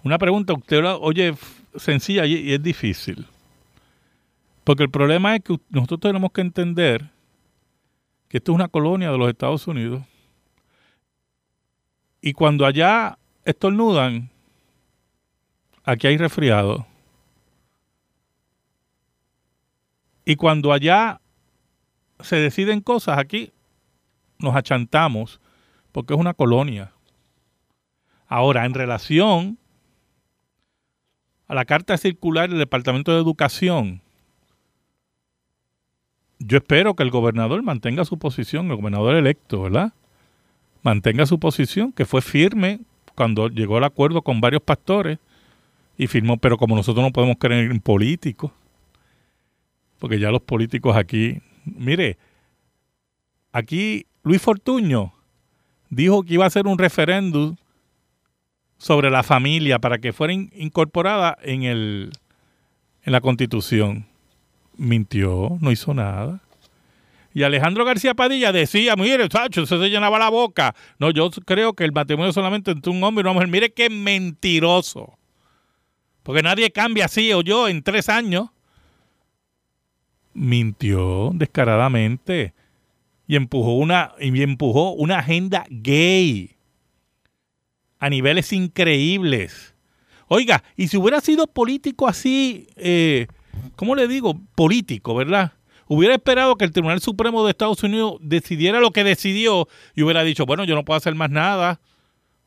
una 0.03 0.19
pregunta, 0.19 0.53
usted 0.53 0.85
oye, 1.01 1.35
sencilla 1.77 2.27
y 2.27 2.53
es 2.53 2.63
difícil. 2.63 3.27
Porque 4.65 4.83
el 4.83 4.91
problema 4.91 5.35
es 5.35 5.43
que 5.43 5.59
nosotros 5.71 6.01
tenemos 6.01 6.31
que 6.33 6.43
entender 6.43 7.11
que 8.29 8.37
esto 8.37 8.53
es 8.53 8.57
una 8.57 8.69
colonia 8.69 9.11
de 9.11 9.19
los 9.19 9.29
Estados 9.31 9.67
Unidos. 9.67 10.03
Y 12.21 12.33
cuando 12.33 12.67
allá 12.67 13.19
estornudan, 13.45 14.31
aquí 15.85 16.07
hay 16.07 16.19
resfriado. 16.19 16.87
Y 20.27 20.37
cuando 20.37 20.75
allá 20.75 21.23
se 22.21 22.37
deciden 22.37 22.83
cosas 22.83 23.17
aquí, 23.17 23.51
nos 24.39 24.55
achantamos 24.55 25.41
porque 25.93 26.13
es 26.13 26.21
una 26.21 26.35
colonia. 26.35 26.93
Ahora, 28.27 28.67
en 28.67 28.75
relación 28.75 29.59
a 31.49 31.55
la 31.55 31.65
carta 31.65 31.97
circular 31.97 32.49
del 32.49 32.59
Departamento 32.59 33.13
de 33.13 33.19
Educación, 33.19 34.01
yo 36.39 36.59
espero 36.59 36.95
que 36.95 37.03
el 37.03 37.11
gobernador 37.11 37.63
mantenga 37.63 38.05
su 38.05 38.19
posición, 38.19 38.71
el 38.71 38.77
gobernador 38.77 39.17
electo, 39.17 39.63
¿verdad? 39.63 39.93
Mantenga 40.83 41.27
su 41.27 41.41
posición, 41.41 41.93
que 41.93 42.05
fue 42.05 42.23
firme 42.23 42.81
cuando 43.17 43.49
llegó 43.49 43.79
al 43.79 43.85
acuerdo 43.85 44.23
con 44.23 44.41
varios 44.41 44.63
pastores 44.63 45.19
y 45.97 46.07
firmó, 46.07 46.37
pero 46.37 46.57
como 46.57 46.77
nosotros 46.77 47.05
no 47.05 47.13
podemos 47.13 47.39
creer 47.39 47.73
en 47.73 47.81
políticos, 47.81 48.53
porque 49.99 50.21
ya 50.21 50.31
los 50.31 50.43
políticos 50.43 50.97
aquí 50.97 51.43
Mire, 51.77 52.19
aquí 53.53 54.07
Luis 54.23 54.41
Fortuño 54.41 55.13
dijo 55.91 56.23
que 56.23 56.35
iba 56.35 56.45
a 56.45 56.49
hacer 56.49 56.67
un 56.67 56.79
referéndum 56.79 57.57
sobre 58.79 59.11
la 59.11 59.23
familia 59.23 59.79
para 59.81 59.99
que 59.99 60.13
fuera 60.13 60.33
incorporada 60.33 61.37
en, 61.43 61.65
el, 61.65 62.13
en 63.03 63.13
la 63.13 63.21
constitución. 63.21 64.07
Mintió, 64.77 65.59
no 65.61 65.73
hizo 65.73 65.93
nada. 65.93 66.41
Y 67.35 67.43
Alejandro 67.43 67.85
García 67.85 68.15
Padilla 68.15 68.53
decía, 68.53 68.97
mire, 68.97 69.29
Sacho, 69.31 69.67
se 69.67 69.77
llenaba 69.77 70.19
la 70.19 70.31
boca. 70.31 70.75
No, 70.99 71.11
yo 71.11 71.31
creo 71.45 71.75
que 71.75 71.85
el 71.85 71.93
matrimonio 71.93 72.33
solamente 72.33 72.71
entre 72.71 72.91
un 72.91 73.03
hombre 73.03 73.23
y 73.23 73.25
una 73.25 73.33
mujer. 73.35 73.49
Mire 73.49 73.71
qué 73.71 73.91
mentiroso. 73.91 75.19
Porque 76.23 76.43
nadie 76.43 76.71
cambia 76.71 77.07
así 77.07 77.33
o 77.33 77.43
yo 77.43 77.69
en 77.69 77.83
tres 77.83 78.09
años 78.09 78.49
mintió 80.35 81.31
descaradamente 81.35 82.55
y 83.27 83.37
empujó 83.37 83.77
una, 83.77 84.13
y 84.21 84.43
empujó 84.43 84.93
una 84.93 85.19
agenda 85.19 85.65
gay 85.69 86.58
a 87.99 88.11
niveles 88.11 88.53
increíbles. 88.53 89.75
Oiga, 90.29 90.63
y 90.77 90.89
si 90.89 90.97
hubiera 90.97 91.21
sido 91.21 91.47
político 91.47 92.07
así, 92.07 92.69
eh, 92.77 93.27
¿cómo 93.77 93.95
le 93.95 94.07
digo? 94.09 94.39
Político, 94.55 95.15
¿verdad? 95.15 95.53
Hubiera 95.87 96.15
esperado 96.15 96.57
que 96.57 96.67
el 96.67 96.73
Tribunal 96.73 97.01
Supremo 97.01 97.45
de 97.45 97.51
Estados 97.51 97.83
Unidos 97.83 98.19
decidiera 98.21 98.81
lo 98.81 98.91
que 98.91 99.05
decidió 99.05 99.69
y 99.95 100.03
hubiera 100.03 100.23
dicho, 100.23 100.45
bueno, 100.45 100.65
yo 100.65 100.75
no 100.75 100.85
puedo 100.85 100.99
hacer 100.99 101.15
más 101.15 101.31
nada, 101.31 101.81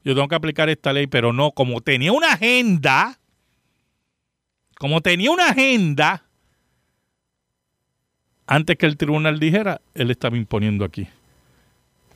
yo 0.03 0.13
tengo 0.13 0.27
que 0.27 0.35
aplicar 0.35 0.69
esta 0.69 0.93
ley, 0.93 1.07
pero 1.07 1.33
no, 1.33 1.51
como 1.51 1.81
tenía 1.81 2.11
una 2.11 2.33
agenda, 2.33 3.19
como 4.77 5.01
tenía 5.01 5.31
una 5.31 5.49
agenda, 5.49 6.25
antes 8.45 8.77
que 8.77 8.85
el 8.85 8.97
tribunal 8.97 9.39
dijera, 9.39 9.81
él 9.95 10.11
estaba 10.11 10.37
imponiendo 10.37 10.85
aquí 10.85 11.07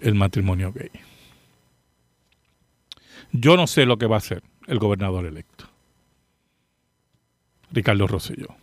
el 0.02 0.14
matrimonio 0.14 0.72
gay. 0.74 0.92
Yo 3.38 3.58
no 3.58 3.68
sé 3.68 3.86
lo 3.86 3.98
que 3.98 4.06
va 4.06 4.16
a 4.16 4.20
hacer 4.20 4.44
el 4.68 4.80
gobernador 4.80 5.26
electo, 5.26 5.66
Ricardo 7.72 8.08
Rosselló. 8.08 8.56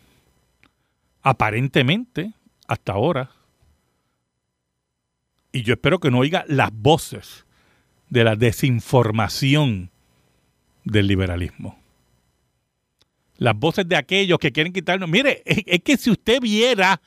Aparentemente, 1.22 2.32
hasta 2.66 2.92
ahora, 2.92 3.30
y 5.52 5.62
yo 5.62 5.74
espero 5.74 6.00
que 6.00 6.10
no 6.10 6.18
oiga 6.18 6.44
las 6.48 6.70
voces 6.72 7.44
de 8.08 8.24
la 8.24 8.34
desinformación 8.34 9.90
del 10.84 11.06
liberalismo. 11.06 11.78
Las 13.36 13.54
voces 13.54 13.86
de 13.86 13.96
aquellos 13.96 14.38
que 14.38 14.52
quieren 14.52 14.72
quitarnos. 14.72 15.08
Mire, 15.08 15.42
es, 15.44 15.82
que 15.82 15.96
si 15.96 16.10
usted 16.10 16.40
viera 16.40 17.00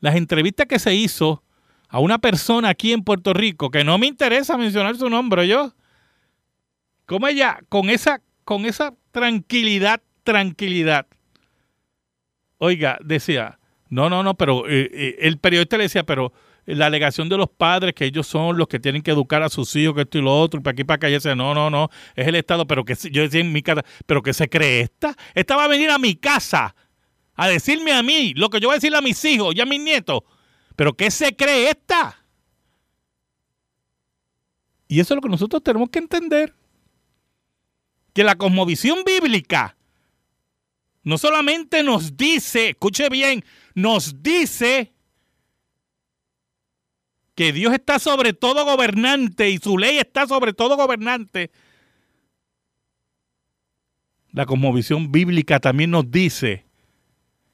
las 0.00 0.14
entrevistas 0.14 0.66
que 0.66 0.78
se 0.78 0.94
hizo 0.94 1.42
a 1.88 1.98
una 1.98 2.18
persona 2.18 2.68
aquí 2.68 2.92
en 2.92 3.02
Puerto 3.02 3.32
Rico, 3.34 3.70
que 3.70 3.82
no 3.82 3.98
me 3.98 4.06
interesa 4.06 4.56
mencionar 4.56 4.96
su 4.96 5.10
nombre, 5.10 5.48
yo, 5.48 5.74
como 7.06 7.28
ella, 7.28 7.60
con 7.68 7.90
esa, 7.90 8.20
con 8.44 8.64
esa 8.64 8.94
tranquilidad, 9.10 10.02
tranquilidad, 10.22 11.06
oiga, 12.58 12.98
decía, 13.02 13.58
no, 13.88 14.08
no, 14.08 14.22
no, 14.22 14.34
pero 14.34 14.68
eh, 14.68 14.90
eh, 14.92 15.16
el 15.20 15.38
periodista 15.38 15.76
le 15.76 15.84
decía, 15.84 16.04
pero 16.04 16.32
la 16.64 16.86
alegación 16.86 17.28
de 17.28 17.36
los 17.36 17.48
padres 17.48 17.94
que 17.94 18.04
ellos 18.04 18.26
son 18.26 18.56
los 18.56 18.68
que 18.68 18.78
tienen 18.78 19.02
que 19.02 19.10
educar 19.10 19.42
a 19.42 19.48
sus 19.48 19.74
hijos, 19.76 19.94
que 19.94 20.02
esto 20.02 20.18
y 20.18 20.22
lo 20.22 20.38
otro, 20.40 20.60
y 20.60 20.62
para 20.62 20.72
aquí 20.72 20.84
para 20.84 20.96
acá, 20.96 21.08
y 21.08 21.12
decía, 21.12 21.34
no, 21.34 21.54
no, 21.54 21.70
no, 21.70 21.88
es 22.14 22.26
el 22.26 22.36
Estado, 22.36 22.66
pero 22.66 22.84
que 22.84 22.94
yo 23.10 23.22
decía 23.22 23.40
en 23.40 23.52
mi 23.52 23.62
casa, 23.62 23.82
pero 24.06 24.22
que 24.22 24.32
se 24.32 24.48
cree 24.48 24.80
esta, 24.80 25.16
esta 25.34 25.56
va 25.56 25.64
a 25.64 25.68
venir 25.68 25.90
a 25.90 25.98
mi 25.98 26.14
casa 26.14 26.74
a 27.34 27.48
decirme 27.48 27.92
a 27.92 28.02
mí 28.02 28.34
lo 28.36 28.50
que 28.50 28.60
yo 28.60 28.68
voy 28.68 28.74
a 28.74 28.76
decirle 28.76 28.98
a 28.98 29.02
mis 29.02 29.24
hijos 29.24 29.54
y 29.54 29.60
a 29.60 29.66
mis 29.66 29.80
nietos. 29.80 30.20
Pero 30.76 30.94
¿qué 30.94 31.10
se 31.10 31.34
cree 31.34 31.70
esta? 31.70 32.24
Y 34.88 35.00
eso 35.00 35.14
es 35.14 35.16
lo 35.16 35.22
que 35.22 35.28
nosotros 35.28 35.62
tenemos 35.62 35.88
que 35.90 35.98
entender. 35.98 36.54
Que 38.12 38.24
la 38.24 38.36
cosmovisión 38.36 39.04
bíblica 39.04 39.76
no 41.04 41.18
solamente 41.18 41.82
nos 41.82 42.16
dice, 42.16 42.70
escuche 42.70 43.08
bien, 43.08 43.44
nos 43.74 44.22
dice 44.22 44.92
que 47.34 47.52
Dios 47.52 47.72
está 47.72 47.98
sobre 47.98 48.32
todo 48.32 48.64
gobernante 48.64 49.50
y 49.50 49.58
su 49.58 49.78
ley 49.78 49.98
está 49.98 50.26
sobre 50.26 50.52
todo 50.52 50.76
gobernante. 50.76 51.50
La 54.30 54.46
cosmovisión 54.46 55.10
bíblica 55.10 55.58
también 55.58 55.90
nos 55.90 56.10
dice 56.10 56.66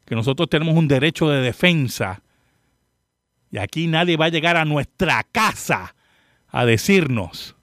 que 0.04 0.14
nosotros 0.14 0.48
tenemos 0.48 0.76
un 0.76 0.88
derecho 0.88 1.28
de 1.28 1.40
defensa 1.40 2.22
y 3.50 3.58
aquí 3.58 3.86
nadie 3.86 4.16
va 4.16 4.26
a 4.26 4.30
llegar 4.30 4.56
a 4.56 4.64
nuestra 4.64 5.22
casa 5.24 5.94
a 6.48 6.64
decirnos 6.64 7.56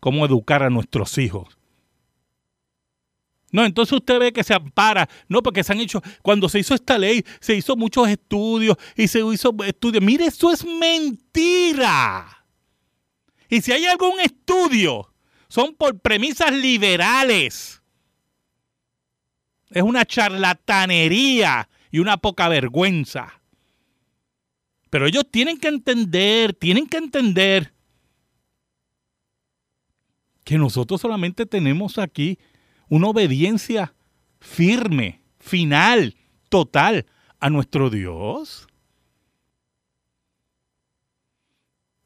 cómo 0.00 0.26
educar 0.26 0.62
a 0.62 0.70
nuestros 0.70 1.16
hijos. 1.18 1.59
No, 3.52 3.64
entonces 3.64 3.92
usted 3.92 4.18
ve 4.18 4.32
que 4.32 4.44
se 4.44 4.54
ampara. 4.54 5.08
No, 5.28 5.42
porque 5.42 5.64
se 5.64 5.72
han 5.72 5.80
hecho, 5.80 6.02
cuando 6.22 6.48
se 6.48 6.60
hizo 6.60 6.74
esta 6.74 6.98
ley, 6.98 7.24
se 7.40 7.54
hizo 7.54 7.76
muchos 7.76 8.08
estudios 8.08 8.76
y 8.96 9.08
se 9.08 9.20
hizo 9.20 9.54
estudios. 9.64 10.02
Mire, 10.02 10.26
eso 10.26 10.52
es 10.52 10.64
mentira. 10.64 12.46
Y 13.48 13.60
si 13.60 13.72
hay 13.72 13.86
algún 13.86 14.20
estudio, 14.20 15.12
son 15.48 15.74
por 15.74 15.98
premisas 15.98 16.52
liberales. 16.52 17.82
Es 19.70 19.82
una 19.82 20.04
charlatanería 20.04 21.68
y 21.90 21.98
una 21.98 22.16
poca 22.16 22.48
vergüenza. 22.48 23.40
Pero 24.90 25.06
ellos 25.06 25.24
tienen 25.30 25.58
que 25.58 25.68
entender, 25.68 26.54
tienen 26.54 26.86
que 26.86 26.96
entender 26.96 27.72
que 30.44 30.58
nosotros 30.58 31.00
solamente 31.00 31.46
tenemos 31.46 31.98
aquí 31.98 32.38
una 32.90 33.08
obediencia 33.08 33.94
firme, 34.40 35.22
final, 35.38 36.16
total 36.50 37.06
a 37.38 37.48
nuestro 37.48 37.88
Dios. 37.88 38.66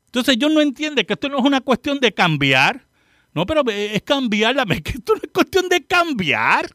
Entonces 0.07 0.37
yo 0.37 0.49
no 0.49 0.61
entiendo 0.61 1.05
que 1.05 1.15
esto 1.15 1.29
no 1.29 1.39
es 1.39 1.45
una 1.45 1.61
cuestión 1.61 1.99
de 1.99 2.13
cambiar. 2.15 2.87
No, 3.33 3.45
pero 3.47 3.63
es 3.69 4.03
cambiar 4.03 4.55
la 4.55 4.65
que 4.85 4.91
esto 4.91 5.15
no 5.15 5.21
es 5.25 5.33
cuestión 5.33 5.69
de 5.69 5.85
cambiar. 5.85 6.71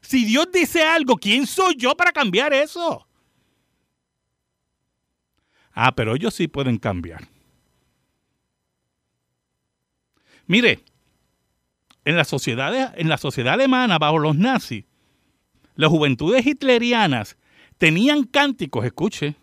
Si 0.00 0.24
Dios 0.24 0.48
dice 0.52 0.82
algo, 0.82 1.16
¿quién 1.16 1.46
soy 1.46 1.76
yo 1.76 1.96
para 1.96 2.12
cambiar 2.12 2.52
eso? 2.52 3.06
Ah, 5.72 5.94
pero 5.94 6.16
ellos 6.16 6.34
sí 6.34 6.48
pueden 6.48 6.78
cambiar. 6.78 7.28
Mire, 10.46 10.82
en 12.06 12.16
la 12.16 12.24
sociedad, 12.24 12.94
en 12.96 13.08
la 13.08 13.18
sociedad 13.18 13.54
alemana, 13.54 13.98
bajo 13.98 14.20
los 14.20 14.36
nazis, 14.36 14.84
las 15.74 15.90
juventudes 15.90 16.46
hitlerianas 16.46 17.36
tenían 17.78 18.22
cánticos, 18.22 18.86
escuche, 18.86 19.34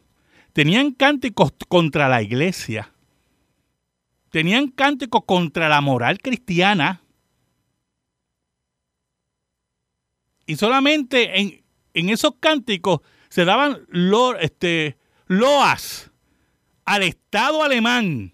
tenían 0.54 0.92
cánticos 0.92 1.52
contra 1.68 2.08
la 2.08 2.22
iglesia, 2.22 2.94
tenían 4.30 4.70
cánticos 4.70 5.26
contra 5.26 5.68
la 5.68 5.82
moral 5.82 6.20
cristiana. 6.20 7.02
Y 10.46 10.56
solamente 10.56 11.64
en, 11.94 12.10
esos 12.10 12.36
cánticos 12.40 13.02
se 13.28 13.44
daban 13.44 13.86
este, 14.40 14.98
loas 15.28 16.12
al 16.86 17.04
Estado 17.04 17.62
alemán 17.62 18.34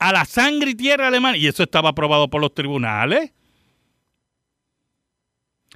a 0.00 0.12
la 0.12 0.24
sangre 0.24 0.70
y 0.70 0.74
tierra 0.74 1.06
alemana. 1.06 1.36
Y 1.36 1.46
eso 1.46 1.62
estaba 1.62 1.90
aprobado 1.90 2.28
por 2.28 2.40
los 2.40 2.52
tribunales. 2.52 3.30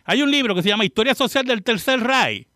Hay 0.04 0.22
un 0.22 0.30
libro 0.30 0.54
que 0.54 0.62
se 0.62 0.70
llama 0.70 0.84
Historia 0.84 1.14
Social 1.14 1.44
del 1.44 1.62
Tercer 1.62 2.00
Reich. 2.00 2.48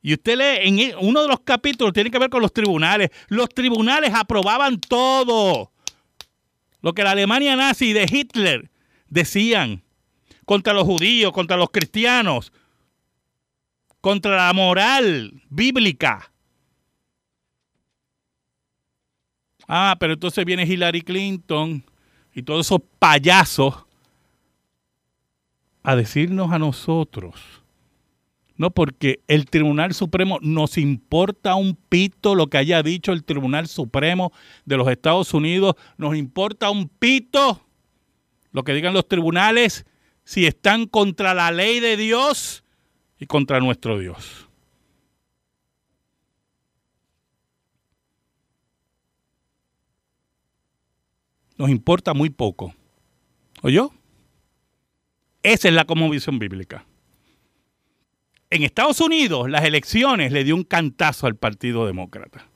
Y 0.00 0.12
usted 0.12 0.36
lee 0.36 0.68
en 0.68 0.78
e, 0.78 0.94
uno 1.00 1.22
de 1.22 1.28
los 1.28 1.40
capítulos, 1.40 1.92
tiene 1.92 2.10
que 2.10 2.18
ver 2.18 2.30
con 2.30 2.40
los 2.40 2.52
tribunales. 2.52 3.10
Los 3.28 3.48
tribunales 3.48 4.12
aprobaban 4.14 4.78
todo. 4.80 5.72
Lo 6.80 6.92
que 6.92 7.02
la 7.02 7.10
Alemania 7.10 7.56
nazi 7.56 7.92
de 7.92 8.06
Hitler 8.08 8.70
decían 9.08 9.82
contra 10.44 10.72
los 10.72 10.84
judíos, 10.84 11.32
contra 11.32 11.56
los 11.56 11.70
cristianos, 11.70 12.52
contra 14.00 14.36
la 14.36 14.52
moral 14.52 15.42
bíblica. 15.48 16.30
Ah, 19.68 19.96
pero 20.00 20.14
entonces 20.14 20.44
viene 20.46 20.64
Hillary 20.64 21.02
Clinton 21.02 21.84
y 22.34 22.42
todos 22.42 22.66
esos 22.66 22.80
payasos 22.98 23.74
a 25.82 25.94
decirnos 25.94 26.50
a 26.50 26.58
nosotros. 26.58 27.34
No, 28.56 28.70
porque 28.70 29.20
el 29.28 29.46
Tribunal 29.46 29.94
Supremo 29.94 30.38
nos 30.40 30.78
importa 30.78 31.54
un 31.54 31.76
pito 31.76 32.34
lo 32.34 32.48
que 32.48 32.58
haya 32.58 32.82
dicho 32.82 33.12
el 33.12 33.22
Tribunal 33.22 33.68
Supremo 33.68 34.32
de 34.64 34.76
los 34.76 34.88
Estados 34.88 35.32
Unidos, 35.32 35.76
nos 35.96 36.16
importa 36.16 36.70
un 36.70 36.88
pito 36.88 37.62
lo 38.50 38.64
que 38.64 38.72
digan 38.72 38.94
los 38.94 39.06
tribunales 39.06 39.86
si 40.24 40.46
están 40.46 40.86
contra 40.86 41.34
la 41.34 41.52
ley 41.52 41.78
de 41.78 41.96
Dios 41.96 42.64
y 43.20 43.26
contra 43.26 43.60
nuestro 43.60 43.98
Dios. 43.98 44.47
Nos 51.58 51.68
importa 51.68 52.14
muy 52.14 52.30
poco. 52.30 52.74
¿Oyó? 53.62 53.90
Esa 55.42 55.68
es 55.68 55.74
la 55.74 55.84
visión 56.10 56.38
bíblica. 56.38 56.86
En 58.50 58.62
Estados 58.62 59.00
Unidos, 59.00 59.50
las 59.50 59.64
elecciones 59.64 60.32
le 60.32 60.44
dio 60.44 60.54
un 60.54 60.64
cantazo 60.64 61.26
al 61.26 61.36
Partido 61.36 61.86
Demócrata. 61.86 62.48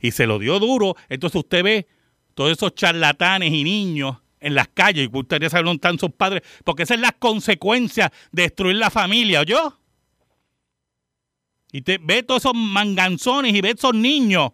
Y 0.00 0.10
se 0.10 0.26
lo 0.26 0.38
dio 0.38 0.58
duro. 0.58 0.96
Entonces 1.08 1.38
usted 1.38 1.62
ve 1.62 1.86
todos 2.34 2.52
esos 2.52 2.74
charlatanes 2.74 3.52
y 3.52 3.62
niños 3.62 4.16
en 4.40 4.54
las 4.54 4.68
calles. 4.68 5.04
Y 5.04 5.06
gustaría 5.06 5.48
saber 5.50 5.66
dónde 5.66 5.76
están 5.76 5.98
sus 5.98 6.10
padres. 6.10 6.42
Porque 6.64 6.82
esa 6.82 6.94
es 6.94 7.00
la 7.00 7.12
consecuencia 7.12 8.12
de 8.32 8.42
destruir 8.42 8.76
la 8.76 8.90
familia, 8.90 9.40
¿oyó? 9.40 9.78
Y 11.72 11.82
te 11.82 11.98
ve 11.98 12.22
todos 12.22 12.42
esos 12.42 12.54
manganzones 12.54 13.54
y 13.54 13.60
ve 13.60 13.74
esos 13.76 13.94
niños 13.94 14.52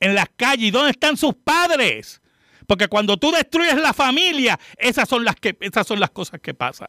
en 0.00 0.14
las 0.14 0.28
calles. 0.36 0.68
¿Y 0.68 0.70
dónde 0.70 0.90
están 0.90 1.16
sus 1.16 1.34
padres? 1.34 2.20
Porque 2.66 2.88
cuando 2.88 3.16
tú 3.16 3.30
destruyes 3.30 3.76
la 3.76 3.92
familia, 3.92 4.58
esas 4.76 5.08
son 5.08 5.24
las, 5.24 5.36
que, 5.36 5.56
esas 5.60 5.86
son 5.86 6.00
las 6.00 6.10
cosas 6.10 6.40
que 6.40 6.54
pasan. 6.54 6.88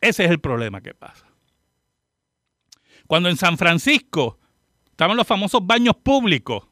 Ese 0.00 0.24
es 0.24 0.30
el 0.30 0.40
problema 0.40 0.80
que 0.80 0.94
pasa. 0.94 1.26
Cuando 3.06 3.28
en 3.28 3.36
San 3.36 3.58
Francisco 3.58 4.38
estaban 4.90 5.16
los 5.16 5.26
famosos 5.26 5.66
baños 5.66 5.96
públicos, 5.96 6.66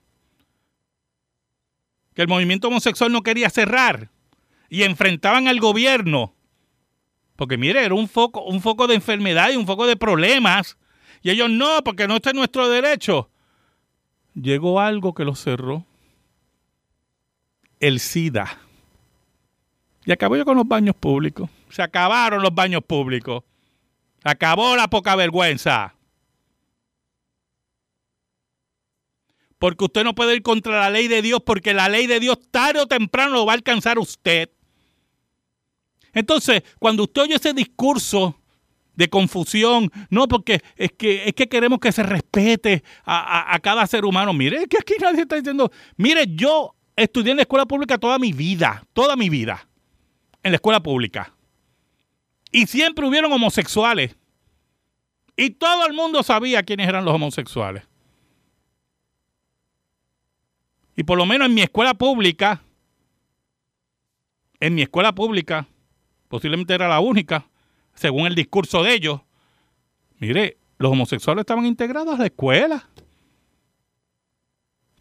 que 2.15 2.23
el 2.23 2.29
movimiento 2.29 2.69
homosexual 2.69 3.13
no 3.13 3.23
quería 3.23 3.51
cerrar 3.51 4.11
y 4.69 4.85
enfrentaban 4.85 5.49
al 5.49 5.61
gobierno, 5.61 6.35
porque 7.37 7.59
mire, 7.59 7.85
era 7.85 7.95
un 7.95 8.09
foco, 8.09 8.43
un 8.43 8.63
foco 8.63 8.87
de 8.87 8.95
enfermedad 8.95 9.51
y 9.51 9.57
un 9.57 9.67
foco 9.67 9.87
de 9.87 9.97
problemas 9.97 10.79
y 11.27 11.31
ellos 11.31 11.51
no, 11.51 11.83
porque 11.83 12.07
no 12.07 12.15
está 12.15 12.31
en 12.31 12.37
nuestro 12.37 12.69
derecho. 12.69 13.29
Llegó 14.35 14.79
algo 14.79 15.13
que 15.13 15.25
lo 15.25 15.35
cerró. 15.35 15.85
El 17.81 17.99
SIDA. 17.99 18.57
Y 20.05 20.13
acabó 20.13 20.37
yo 20.37 20.45
con 20.45 20.57
los 20.57 20.69
baños 20.69 20.95
públicos. 20.95 21.51
Se 21.69 21.83
acabaron 21.83 22.45
los 22.45 22.55
baños 22.55 22.85
públicos. 22.85 23.43
Acabó 24.23 24.77
la 24.77 24.87
poca 24.87 25.17
vergüenza. 25.17 25.97
Porque 29.59 29.85
usted 29.87 30.05
no 30.05 30.15
puede 30.15 30.37
ir 30.37 30.43
contra 30.45 30.79
la 30.79 30.91
ley 30.91 31.09
de 31.09 31.23
Dios 31.23 31.43
porque 31.45 31.75
la 31.75 31.89
ley 31.89 32.07
de 32.07 32.21
Dios 32.21 32.39
tarde 32.53 32.79
o 32.79 32.87
temprano 32.87 33.33
lo 33.33 33.47
va 33.47 33.55
a 33.55 33.57
alcanzar 33.57 33.99
usted. 33.99 34.49
Entonces, 36.13 36.63
cuando 36.79 37.03
usted 37.03 37.23
oye 37.23 37.35
ese 37.35 37.53
discurso 37.53 38.41
de 38.97 39.09
confusión. 39.09 39.91
No, 40.11 40.27
porque 40.27 40.63
es 40.77 40.93
que, 40.93 41.29
es 41.29 41.35
que 41.35 41.49
queremos 41.49 41.79
que 41.79 41.93
se 41.93 42.03
respete 42.03 42.83
a, 43.05 43.59
cada 43.63 43.87
ser 43.87 44.05
humano. 44.05 44.33
Mire, 44.33 44.57
es 44.59 44.67
que 44.67 44.79
aquí 44.79 44.95
nadie 45.01 45.23
está 45.23 45.37
diciendo, 45.37 45.71
mire, 45.97 46.27
yo 46.29 46.75
estudié 46.97 47.31
en 47.31 47.37
la 47.37 47.43
escuela 47.43 47.67
pública 47.67 47.99
toda 47.99 48.19
mi 48.19 48.33
vida, 48.33 48.85
toda 48.93 49.17
mi 49.17 49.29
vida, 49.29 49.69
en 50.43 50.53
la 50.53 50.57
escuela 50.57 50.83
pública. 50.83 51.33
Y 52.51 52.67
siempre 52.67 53.07
hubieron 53.07 53.33
homosexuales. 53.33 54.17
Y 55.37 55.51
todo 55.51 55.87
el 55.87 55.93
mundo 55.93 56.23
sabía 56.23 56.63
quiénes 56.63 56.89
eran 56.89 57.05
los 57.05 57.15
homosexuales. 57.15 57.85
Y 60.97 61.05
por 61.05 61.19
lo 61.19 61.27
menos 61.27 61.49
en 61.49 61.55
mi 61.55 61.61
escuela 61.61 61.93
pública, 61.93 62.63
en 64.61 64.75
mi 64.75 64.81
escuela 64.81 65.15
pública, 65.15 65.67
posiblemente 66.29 66.73
era 66.73 66.89
la 66.89 67.01
única, 67.01 67.47
según 67.97 68.27
el 68.27 68.35
discurso 68.35 68.83
de 68.83 68.95
ellos, 68.95 69.21
mire, 70.19 70.59
los 70.79 70.93
homosexuales 70.93 71.43
estaban 71.43 71.67
integrados 71.67 72.15
a 72.15 72.19
la 72.19 72.27
escuela. 72.27 72.89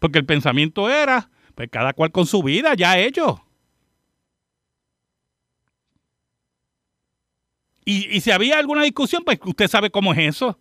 Porque 0.00 0.18
el 0.18 0.26
pensamiento 0.26 0.90
era, 0.90 1.30
pues 1.54 1.68
cada 1.70 1.92
cual 1.92 2.10
con 2.10 2.26
su 2.26 2.42
vida, 2.42 2.74
ya 2.74 2.98
ellos. 2.98 3.40
Y, 7.88 8.20
si 8.20 8.32
había 8.32 8.58
alguna 8.58 8.82
discusión, 8.82 9.22
pues 9.24 9.38
usted 9.44 9.68
sabe 9.68 9.90
cómo 9.90 10.12
es 10.12 10.18
eso. 10.18 10.58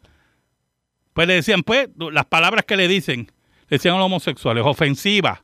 Pues 1.13 1.27
le 1.27 1.33
decían, 1.33 1.63
pues, 1.63 1.89
las 1.97 2.25
palabras 2.25 2.65
que 2.65 2.77
le 2.77 2.87
dicen, 2.87 3.31
le 3.67 3.77
decían 3.77 3.95
a 3.95 3.97
los 3.97 4.05
homosexuales, 4.05 4.63
ofensivas. 4.63 5.39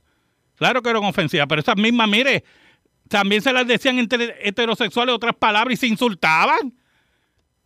Claro 0.58 0.84
que 0.84 0.92
eran 0.92 1.04
ofensivas, 1.04 1.48
pero 1.50 1.62
esas 1.62 1.78
mismas, 1.78 2.08
mire, 2.08 2.44
también 3.08 3.42
se 3.42 3.52
las 3.52 3.66
decían 3.66 3.98
entre 3.98 4.48
heterosexuales 4.48 5.16
otras 5.16 5.36
palabras 5.36 5.74
y 5.74 5.78
se 5.78 5.88
insultaban. 5.88 6.76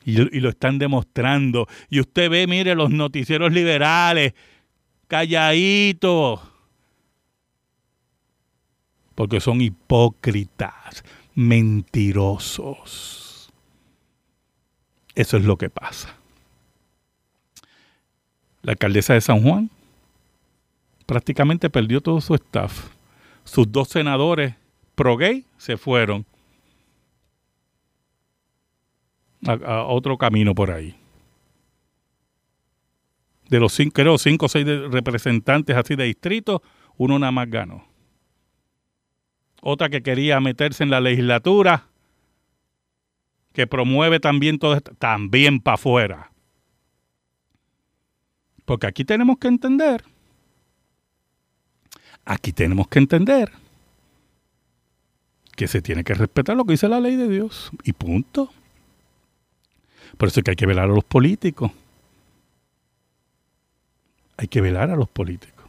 Y, 0.03 0.21
y, 0.35 0.39
lo 0.39 0.49
están 0.49 0.79
demostrando. 0.79 1.67
Y 1.89 1.99
usted 1.99 2.29
ve, 2.31 2.47
mire, 2.47 2.73
los 2.73 2.89
noticieros 2.89 3.51
liberales 3.51 4.33
calladitos. 5.09 6.39
Porque 9.15 9.41
son 9.41 9.59
hipócritas, 9.59 11.03
mentirosos. 11.35 12.79
Eso 15.13 15.35
es 15.35 15.43
lo 15.43 15.57
que 15.57 15.69
pasa. 15.69 16.15
La 18.61 18.71
alcaldesa 18.71 19.13
de 19.13 19.21
San 19.21 19.41
Juan 19.43 19.69
prácticamente 21.05 21.69
perdió 21.69 21.99
todo 21.99 22.21
su 22.21 22.35
staff. 22.35 22.87
Sus 23.43 23.69
dos 23.69 23.89
senadores 23.89 24.55
pro-gay 24.95 25.43
se 25.57 25.75
fueron 25.75 26.25
a, 29.45 29.53
a 29.53 29.83
otro 29.85 30.17
camino 30.17 30.55
por 30.55 30.71
ahí 30.71 30.95
de 33.49 33.59
los 33.59 33.73
cinco, 33.73 34.17
cinco 34.17 34.45
o 34.45 34.49
seis 34.49 34.65
representantes 34.65 35.75
así 35.75 35.95
de 35.95 36.05
distrito, 36.05 36.61
uno 36.97 37.19
nada 37.19 37.31
más 37.31 37.49
ganó. 37.49 37.85
Otra 39.61 39.89
que 39.89 40.01
quería 40.01 40.39
meterse 40.39 40.83
en 40.83 40.89
la 40.89 41.01
legislatura, 41.01 41.87
que 43.51 43.67
promueve 43.67 44.19
también 44.19 44.59
todo 44.59 44.75
esto, 44.75 44.93
también 44.95 45.59
para 45.59 45.75
afuera. 45.75 46.31
Porque 48.65 48.87
aquí 48.87 49.03
tenemos 49.03 49.37
que 49.39 49.47
entender, 49.47 50.03
aquí 52.23 52.53
tenemos 52.53 52.87
que 52.87 52.99
entender 52.99 53.51
que 55.55 55.67
se 55.67 55.81
tiene 55.81 56.05
que 56.05 56.13
respetar 56.13 56.55
lo 56.55 56.63
que 56.63 56.73
dice 56.73 56.87
la 56.87 57.01
ley 57.01 57.17
de 57.17 57.27
Dios. 57.27 57.71
Y 57.83 57.91
punto. 57.91 58.49
Por 60.17 60.29
eso 60.29 60.39
es 60.39 60.43
que 60.45 60.51
hay 60.51 60.55
que 60.55 60.65
velar 60.65 60.85
a 60.85 60.93
los 60.93 61.03
políticos 61.03 61.71
hay 64.39 64.47
que 64.47 64.61
velar 64.61 64.89
a 64.89 64.95
los 64.95 65.09
políticos. 65.09 65.65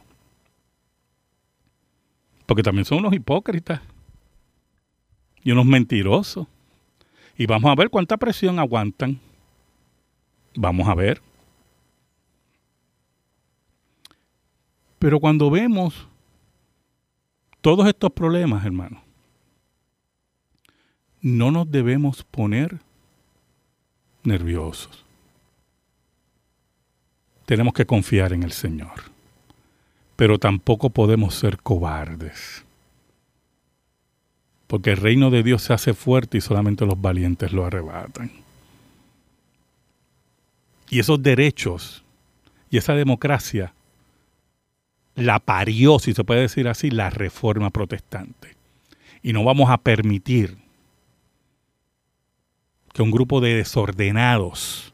Porque 2.45 2.63
también 2.63 2.85
son 2.85 2.99
unos 2.99 3.13
hipócritas 3.13 3.81
y 5.43 5.51
unos 5.51 5.65
mentirosos. 5.65 6.47
Y 7.37 7.47
vamos 7.47 7.69
a 7.69 7.75
ver 7.75 7.89
cuánta 7.89 8.15
presión 8.15 8.59
aguantan. 8.59 9.19
Vamos 10.55 10.87
a 10.87 10.95
ver. 10.95 11.21
Pero 14.99 15.19
cuando 15.19 15.51
vemos 15.51 16.07
todos 17.59 17.85
estos 17.89 18.11
problemas, 18.11 18.65
hermanos, 18.65 19.01
no 21.21 21.51
nos 21.51 21.69
debemos 21.69 22.23
poner 22.23 22.79
nerviosos 24.23 25.03
tenemos 27.51 27.73
que 27.73 27.85
confiar 27.85 28.31
en 28.31 28.43
el 28.43 28.53
Señor. 28.53 29.11
Pero 30.15 30.39
tampoco 30.39 30.89
podemos 30.89 31.35
ser 31.35 31.57
cobardes. 31.57 32.63
Porque 34.67 34.91
el 34.91 34.97
reino 34.97 35.29
de 35.31 35.43
Dios 35.43 35.61
se 35.61 35.73
hace 35.73 35.93
fuerte 35.93 36.37
y 36.37 36.41
solamente 36.41 36.85
los 36.85 37.01
valientes 37.01 37.51
lo 37.51 37.65
arrebatan. 37.65 38.31
Y 40.89 40.99
esos 40.99 41.21
derechos 41.21 42.05
y 42.69 42.77
esa 42.77 42.95
democracia 42.95 43.73
la 45.15 45.39
parió, 45.39 45.99
si 45.99 46.13
se 46.13 46.23
puede 46.23 46.39
decir 46.39 46.69
así, 46.69 46.89
la 46.89 47.09
reforma 47.09 47.69
protestante. 47.69 48.55
Y 49.21 49.33
no 49.33 49.43
vamos 49.43 49.69
a 49.69 49.77
permitir 49.77 50.55
que 52.93 53.01
un 53.01 53.11
grupo 53.11 53.41
de 53.41 53.55
desordenados, 53.55 54.93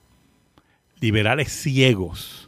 liberales 0.99 1.51
ciegos, 1.51 2.46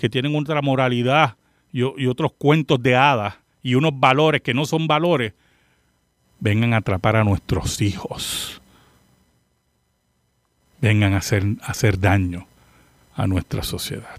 que 0.00 0.08
tienen 0.08 0.34
otra 0.34 0.62
moralidad 0.62 1.36
y, 1.70 1.82
otros 1.82 2.32
cuentos 2.32 2.82
de 2.82 2.96
hadas 2.96 3.34
y 3.62 3.74
unos 3.74 3.92
valores 4.00 4.40
que 4.40 4.54
no 4.54 4.64
son 4.64 4.86
valores, 4.86 5.34
vengan 6.38 6.72
a 6.72 6.78
atrapar 6.78 7.16
a 7.16 7.24
nuestros 7.24 7.82
hijos. 7.82 8.62
Vengan 10.80 11.12
a 11.12 11.18
hacer, 11.18 11.44
a 11.60 11.72
hacer 11.72 12.00
daño 12.00 12.46
a 13.14 13.26
nuestra 13.26 13.62
sociedad. 13.62 14.18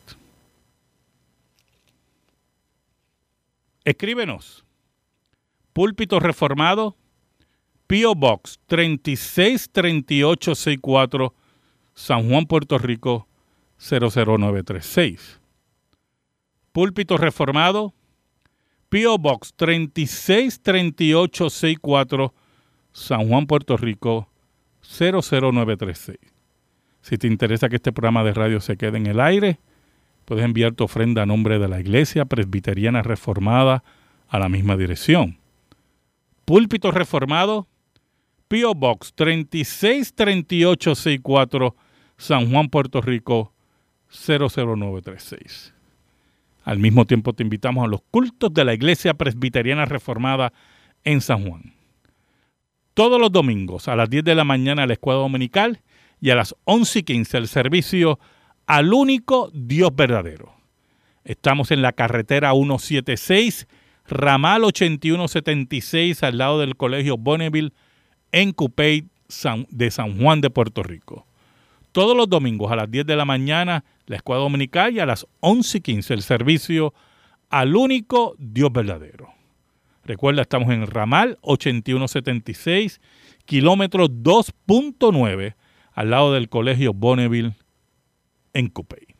Escríbenos. 3.83 4.63
Púlpito 5.73 6.19
Reformado, 6.19 6.95
P.O. 7.87 8.13
Box 8.13 8.59
363864, 8.67 11.33
San 11.95 12.29
Juan, 12.29 12.45
Puerto 12.45 12.77
Rico 12.77 13.27
00936. 13.79 15.40
Púlpito 16.71 17.17
Reformado, 17.17 17.93
P.O. 18.89 19.17
Box 19.17 19.53
363864, 19.55 22.33
San 22.93 23.27
Juan, 23.27 23.45
Puerto 23.45 23.75
Rico 23.77 24.29
00936. 24.81 26.17
Si 27.01 27.17
te 27.17 27.27
interesa 27.27 27.67
que 27.69 27.77
este 27.77 27.91
programa 27.91 28.23
de 28.23 28.33
radio 28.33 28.61
se 28.61 28.77
quede 28.77 28.97
en 28.97 29.05
el 29.07 29.19
aire, 29.19 29.59
puedes 30.25 30.45
enviar 30.45 30.73
tu 30.73 30.85
ofrenda 30.85 31.23
a 31.23 31.25
nombre 31.25 31.57
de 31.59 31.67
la 31.67 31.79
Iglesia 31.79 32.25
Presbiteriana 32.25 33.01
Reformada 33.01 33.83
a 34.27 34.37
la 34.39 34.49
misma 34.49 34.77
dirección. 34.77 35.39
Púlpito 36.45 36.91
Reformado, 36.91 37.67
P.O. 38.47 38.75
Box 38.75 39.13
363864, 39.15 41.75
San 42.17 42.51
Juan, 42.51 42.69
Puerto 42.69 43.01
Rico 43.01 43.51
00936. 44.09 45.73
Al 46.63 46.79
mismo 46.79 47.05
tiempo 47.05 47.33
te 47.33 47.43
invitamos 47.43 47.83
a 47.83 47.87
los 47.87 48.01
cultos 48.11 48.53
de 48.53 48.65
la 48.65 48.73
Iglesia 48.73 49.13
Presbiteriana 49.13 49.85
Reformada 49.85 50.53
en 51.03 51.21
San 51.21 51.47
Juan. 51.47 51.73
Todos 52.93 53.19
los 53.19 53.31
domingos 53.31 53.87
a 53.87 53.95
las 53.95 54.09
10 54.09 54.23
de 54.23 54.35
la 54.35 54.43
mañana 54.43 54.85
la 54.85 54.93
escuela 54.93 55.19
dominical 55.19 55.81
y 56.19 56.29
a 56.29 56.35
las 56.35 56.55
11 56.65 56.99
y 56.99 57.03
15 57.03 57.37
el 57.37 57.47
servicio 57.47 58.19
al 58.67 58.93
único 58.93 59.49
Dios 59.53 59.95
verdadero. 59.95 60.53
Estamos 61.23 61.71
en 61.71 61.81
la 61.81 61.93
carretera 61.93 62.51
176, 62.51 63.67
ramal 64.07 64.63
8176 64.63 66.23
al 66.23 66.37
lado 66.37 66.59
del 66.59 66.75
Colegio 66.75 67.17
Bonneville 67.17 67.73
en 68.31 68.51
Cupey 68.51 69.07
de 69.69 69.91
San 69.91 70.19
Juan 70.19 70.41
de 70.41 70.49
Puerto 70.49 70.83
Rico. 70.83 71.25
Todos 71.91 72.15
los 72.15 72.29
domingos 72.29 72.71
a 72.71 72.75
las 72.75 72.89
10 72.89 73.05
de 73.05 73.15
la 73.15 73.25
mañana 73.25 73.83
la 74.11 74.17
escuela 74.17 74.41
dominical 74.41 74.93
y 74.93 74.99
a 74.99 75.05
las 75.05 75.25
11 75.39 75.77
y 75.77 75.81
15 75.81 76.13
el 76.13 76.21
servicio 76.21 76.93
al 77.49 77.77
único 77.77 78.35
Dios 78.37 78.69
verdadero. 78.69 79.29
Recuerda, 80.03 80.41
estamos 80.41 80.69
en 80.73 80.85
ramal 80.85 81.37
8176, 81.41 82.99
kilómetro 83.45 84.09
2.9, 84.09 85.55
al 85.93 86.09
lado 86.09 86.33
del 86.33 86.49
colegio 86.49 86.93
Bonneville 86.93 87.53
en 88.53 88.67
Cupey. 88.67 89.15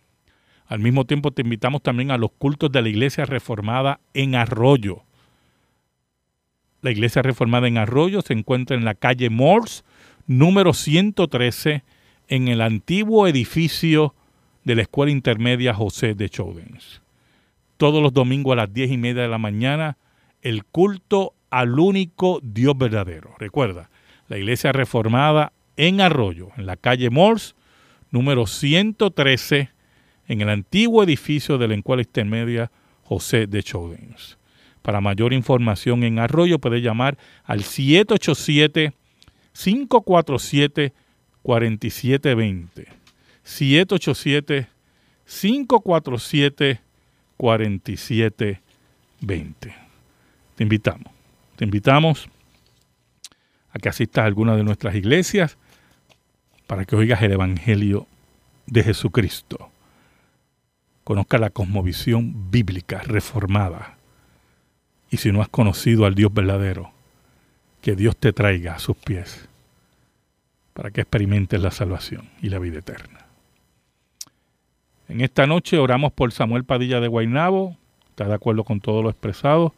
Al 0.65 0.79
mismo 0.79 1.05
tiempo 1.05 1.31
te 1.31 1.41
invitamos 1.41 1.81
también 1.81 2.11
a 2.11 2.17
los 2.17 2.31
cultos 2.31 2.69
de 2.69 2.81
la 2.81 2.89
Iglesia 2.89 3.23
Reformada 3.23 4.01
en 4.13 4.35
Arroyo. 4.35 5.03
La 6.81 6.91
Iglesia 6.91 7.21
Reformada 7.21 7.69
en 7.69 7.77
Arroyo 7.77 8.21
se 8.21 8.33
encuentra 8.33 8.75
en 8.75 8.83
la 8.83 8.95
calle 8.95 9.29
Morse, 9.29 9.83
número 10.27 10.73
113, 10.73 11.85
en 12.27 12.49
el 12.49 12.59
antiguo 12.59 13.25
edificio 13.25 14.15
de 14.64 14.76
la 14.76 14.84
Escuela 14.84 15.12
Intermedia 15.12 15.74
José 15.74 16.14
de 16.14 16.30
Chaudens. 16.30 17.01
Todos 17.78 18.01
los 18.01 18.14
domingos 18.14 18.53
a 18.53 18.57
las 18.57 18.74
diez 18.74 18.91
y 18.91 18.97
media 18.97 19.24
de 19.24 19.28
la 19.28 19.38
mañana, 19.38 19.97
el 20.41 20.66
culto 20.66 21.34
al 21.49 21.80
único 21.80 22.39
Dios 22.43 22.78
verdadero. 22.78 23.34
Recuerda, 23.39 23.89
la 24.28 24.38
iglesia 24.38 24.72
reformada 24.72 25.51
en 25.78 25.99
Arroyo, 25.99 26.49
en 26.57 26.66
la 26.66 26.78
calle 26.78 27.09
Morse, 27.09 27.53
número 28.12 28.45
113, 28.45 29.70
en 30.28 30.41
el 30.41 30.49
antiguo 30.49 31.03
edificio 31.03 31.57
de 31.57 31.68
la 31.68 31.76
Escuela 31.76 32.03
Intermedia 32.03 32.72
José 33.03 33.47
de 33.47 33.64
Chaudens. 33.64 34.38
Para 34.82 35.01
mayor 35.01 35.34
información 35.34 36.03
en 36.03 36.20
Arroyo 36.20 36.59
puede 36.59 36.82
llamar 36.82 37.18
al 37.43 37.64
787 37.64 38.93
547 39.53 40.93
4720. 41.43 43.00
787 43.43 44.67
547 45.25 46.81
4720. 47.37 49.75
Te 50.55 50.63
invitamos. 50.63 51.13
Te 51.55 51.65
invitamos 51.65 52.29
a 53.71 53.79
que 53.79 53.89
asistas 53.89 54.23
a 54.23 54.25
alguna 54.25 54.55
de 54.55 54.63
nuestras 54.63 54.95
iglesias 54.95 55.57
para 56.67 56.85
que 56.85 56.95
oigas 56.95 57.21
el 57.21 57.33
Evangelio 57.33 58.07
de 58.67 58.83
Jesucristo. 58.83 59.69
Conozca 61.03 61.37
la 61.37 61.49
cosmovisión 61.49 62.51
bíblica 62.51 62.99
reformada. 62.99 63.97
Y 65.09 65.17
si 65.17 65.31
no 65.31 65.41
has 65.41 65.49
conocido 65.49 66.05
al 66.05 66.15
Dios 66.15 66.33
verdadero, 66.33 66.91
que 67.81 67.95
Dios 67.95 68.15
te 68.15 68.33
traiga 68.33 68.75
a 68.75 68.79
sus 68.79 68.95
pies 68.95 69.47
para 70.73 70.91
que 70.91 71.01
experimentes 71.01 71.61
la 71.61 71.71
salvación 71.71 72.29
y 72.41 72.49
la 72.49 72.59
vida 72.59 72.79
eterna. 72.79 73.30
En 75.12 75.20
esta 75.20 75.45
noche 75.45 75.78
oramos 75.78 76.14
por 76.14 76.32
Samuel 76.32 76.64
Padilla 76.64 77.01
de 77.01 77.09
Guaynabo, 77.09 77.76
está 78.12 78.30
de 78.30 78.34
acuerdo 78.34 78.64
con 78.64 78.80
todo 78.80 79.03
lo 79.03 79.09
expresado, 79.09 79.74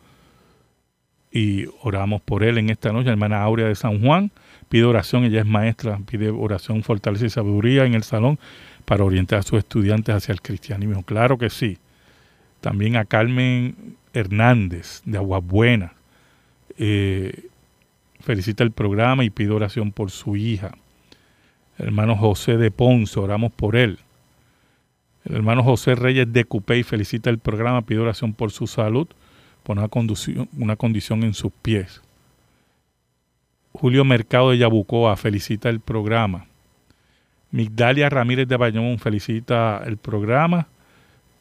y 1.31 1.65
oramos 1.81 2.21
por 2.21 2.43
él 2.43 2.59
en 2.59 2.69
esta 2.69 2.91
noche, 2.91 3.09
hermana 3.09 3.41
Aurea 3.41 3.67
de 3.67 3.73
San 3.73 3.99
Juan, 3.99 4.29
pide 4.69 4.83
oración, 4.83 5.23
ella 5.23 5.39
es 5.39 5.47
maestra, 5.47 5.99
pide 6.05 6.29
oración, 6.29 6.83
fortaleza 6.83 7.25
y 7.25 7.31
sabiduría 7.31 7.85
en 7.85 7.95
el 7.95 8.03
salón 8.03 8.37
para 8.85 9.05
orientar 9.05 9.39
a 9.39 9.41
sus 9.41 9.57
estudiantes 9.57 10.13
hacia 10.13 10.33
el 10.33 10.41
cristianismo. 10.43 11.01
Claro 11.01 11.39
que 11.39 11.49
sí. 11.49 11.79
También 12.61 12.95
a 12.95 13.05
Carmen 13.05 13.97
Hernández 14.13 15.01
de 15.03 15.17
Aguabuena. 15.17 15.93
Eh, 16.77 17.47
felicita 18.19 18.63
el 18.63 18.69
programa 18.69 19.23
y 19.23 19.31
pide 19.31 19.49
oración 19.49 19.91
por 19.91 20.11
su 20.11 20.35
hija. 20.35 20.77
Hermano 21.79 22.15
José 22.15 22.57
de 22.57 22.69
Ponce, 22.69 23.19
oramos 23.19 23.51
por 23.51 23.75
él. 23.75 23.97
El 25.25 25.35
hermano 25.35 25.63
José 25.63 25.95
Reyes 25.95 26.31
de 26.31 26.45
Cupey 26.45 26.83
felicita 26.83 27.29
el 27.29 27.39
programa, 27.39 27.81
pide 27.83 27.99
oración 27.99 28.33
por 28.33 28.51
su 28.51 28.67
salud, 28.67 29.07
por 29.63 29.77
una 29.77 29.89
una 30.57 30.75
condición 30.75 31.23
en 31.23 31.33
sus 31.33 31.51
pies. 31.61 32.01
Julio 33.71 34.05
Mercado 34.05 34.51
de 34.51 34.59
Yabucoa 34.59 35.15
felicita 35.15 35.69
el 35.69 35.79
programa. 35.79 36.45
Migdalia 37.51 38.09
Ramírez 38.09 38.47
de 38.47 38.57
Bayamón 38.57 38.99
felicita 38.99 39.81
el 39.85 39.97
programa 39.97 40.67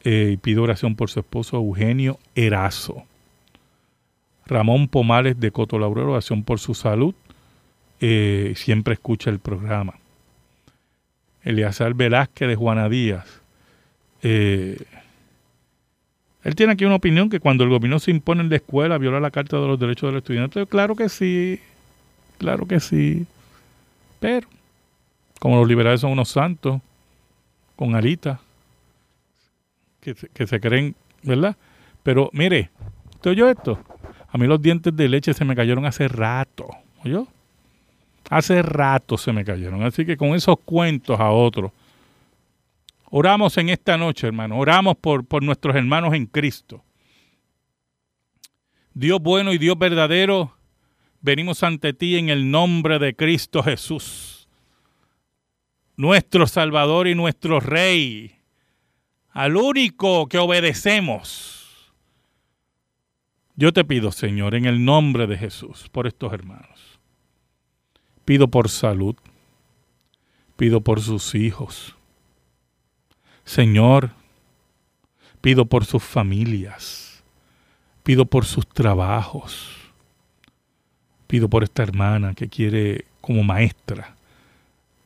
eh, 0.03 0.31
y 0.33 0.37
pide 0.37 0.59
oración 0.59 0.95
por 0.95 1.09
su 1.09 1.19
esposo 1.19 1.57
Eugenio 1.57 2.19
Erazo. 2.35 3.03
Ramón 4.45 4.87
Pomales 4.87 5.39
de 5.39 5.51
Coto 5.51 5.77
Laurero, 5.77 6.11
oración 6.11 6.43
por 6.43 6.59
su 6.59 6.73
salud. 6.73 7.15
Eh, 7.99 8.53
siempre 8.55 8.95
escucha 8.95 9.29
el 9.29 9.39
programa. 9.39 9.95
Eliazar 11.43 11.93
Velázquez 11.93 12.47
de 12.47 12.55
Juana 12.55 12.89
Díaz. 12.89 13.42
Eh, 14.23 14.77
él 16.43 16.55
tiene 16.55 16.73
aquí 16.73 16.85
una 16.85 16.95
opinión 16.95 17.29
que 17.29 17.39
cuando 17.39 17.63
el 17.63 17.69
gobierno 17.69 17.99
se 17.99 18.11
impone 18.11 18.41
en 18.41 18.49
la 18.49 18.55
escuela 18.55 18.97
viola 18.97 19.19
la 19.19 19.31
Carta 19.31 19.59
de 19.59 19.67
los 19.67 19.79
Derechos 19.79 20.09
del 20.09 20.17
Estudiante. 20.17 20.65
Claro 20.65 20.95
que 20.95 21.09
sí, 21.09 21.59
claro 22.37 22.65
que 22.65 22.79
sí. 22.79 23.25
Pero, 24.19 24.47
como 25.39 25.57
los 25.57 25.67
liberales 25.67 26.01
son 26.01 26.11
unos 26.11 26.29
santos, 26.29 26.81
con 27.75 27.95
alitas, 27.95 28.39
que, 30.01 30.15
que 30.15 30.47
se 30.47 30.59
creen, 30.59 30.95
¿verdad? 31.21 31.55
Pero 32.01 32.29
mire, 32.33 32.69
¿te 33.21 33.29
oyó 33.29 33.49
esto? 33.49 33.79
A 34.29 34.37
mí 34.37 34.47
los 34.47 34.61
dientes 34.61 34.95
de 34.95 35.07
leche 35.07 35.33
se 35.33 35.45
me 35.45 35.55
cayeron 35.55 35.85
hace 35.85 36.07
rato, 36.07 36.67
¿oyó? 37.05 37.27
Hace 38.29 38.61
rato 38.61 39.17
se 39.17 39.31
me 39.31 39.45
cayeron. 39.45 39.83
Así 39.83 40.05
que 40.05 40.17
con 40.17 40.29
esos 40.29 40.57
cuentos 40.59 41.19
a 41.19 41.29
otros. 41.29 41.71
Oramos 43.15 43.55
en 43.59 43.69
esta 43.69 43.95
noche, 43.95 44.25
hermano. 44.25 44.57
Oramos 44.57 44.95
por, 44.97 45.23
por 45.23 45.43
nuestros 45.43 45.75
hermanos 45.75 46.15
en 46.15 46.25
Cristo. 46.25 46.83
Dios 48.95 49.19
bueno 49.21 49.53
y 49.53 49.59
Dios 49.59 49.77
verdadero, 49.77 50.57
venimos 51.21 51.61
ante 51.61 51.93
ti 51.93 52.17
en 52.17 52.29
el 52.29 52.49
nombre 52.49 52.97
de 52.97 53.15
Cristo 53.15 53.61
Jesús, 53.61 54.49
nuestro 55.95 56.47
Salvador 56.47 57.07
y 57.07 57.13
nuestro 57.13 57.59
Rey, 57.59 58.35
al 59.29 59.57
único 59.57 60.27
que 60.27 60.39
obedecemos. 60.39 61.93
Yo 63.55 63.73
te 63.73 63.85
pido, 63.85 64.11
Señor, 64.11 64.55
en 64.55 64.65
el 64.65 64.83
nombre 64.83 65.27
de 65.27 65.37
Jesús, 65.37 65.87
por 65.91 66.07
estos 66.07 66.33
hermanos. 66.33 66.99
Pido 68.25 68.47
por 68.47 68.69
salud. 68.69 69.15
Pido 70.55 70.81
por 70.81 70.99
sus 70.99 71.35
hijos. 71.35 71.95
Señor, 73.45 74.11
pido 75.41 75.65
por 75.65 75.85
sus 75.85 76.03
familias. 76.03 77.23
Pido 78.03 78.25
por 78.25 78.45
sus 78.45 78.67
trabajos. 78.67 79.69
Pido 81.27 81.49
por 81.49 81.63
esta 81.63 81.83
hermana 81.83 82.33
que 82.33 82.49
quiere 82.49 83.05
como 83.21 83.43
maestra 83.43 84.15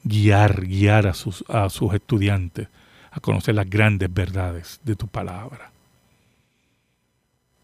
guiar, 0.04 0.66
guiar 0.66 1.08
a 1.08 1.14
sus, 1.14 1.44
a 1.50 1.70
sus 1.70 1.94
estudiantes 1.94 2.68
a 3.12 3.20
conocer 3.20 3.56
las 3.56 3.70
grandes 3.70 4.14
verdades 4.14 4.80
de 4.84 4.96
tu 4.96 5.08
palabra. 5.08 5.72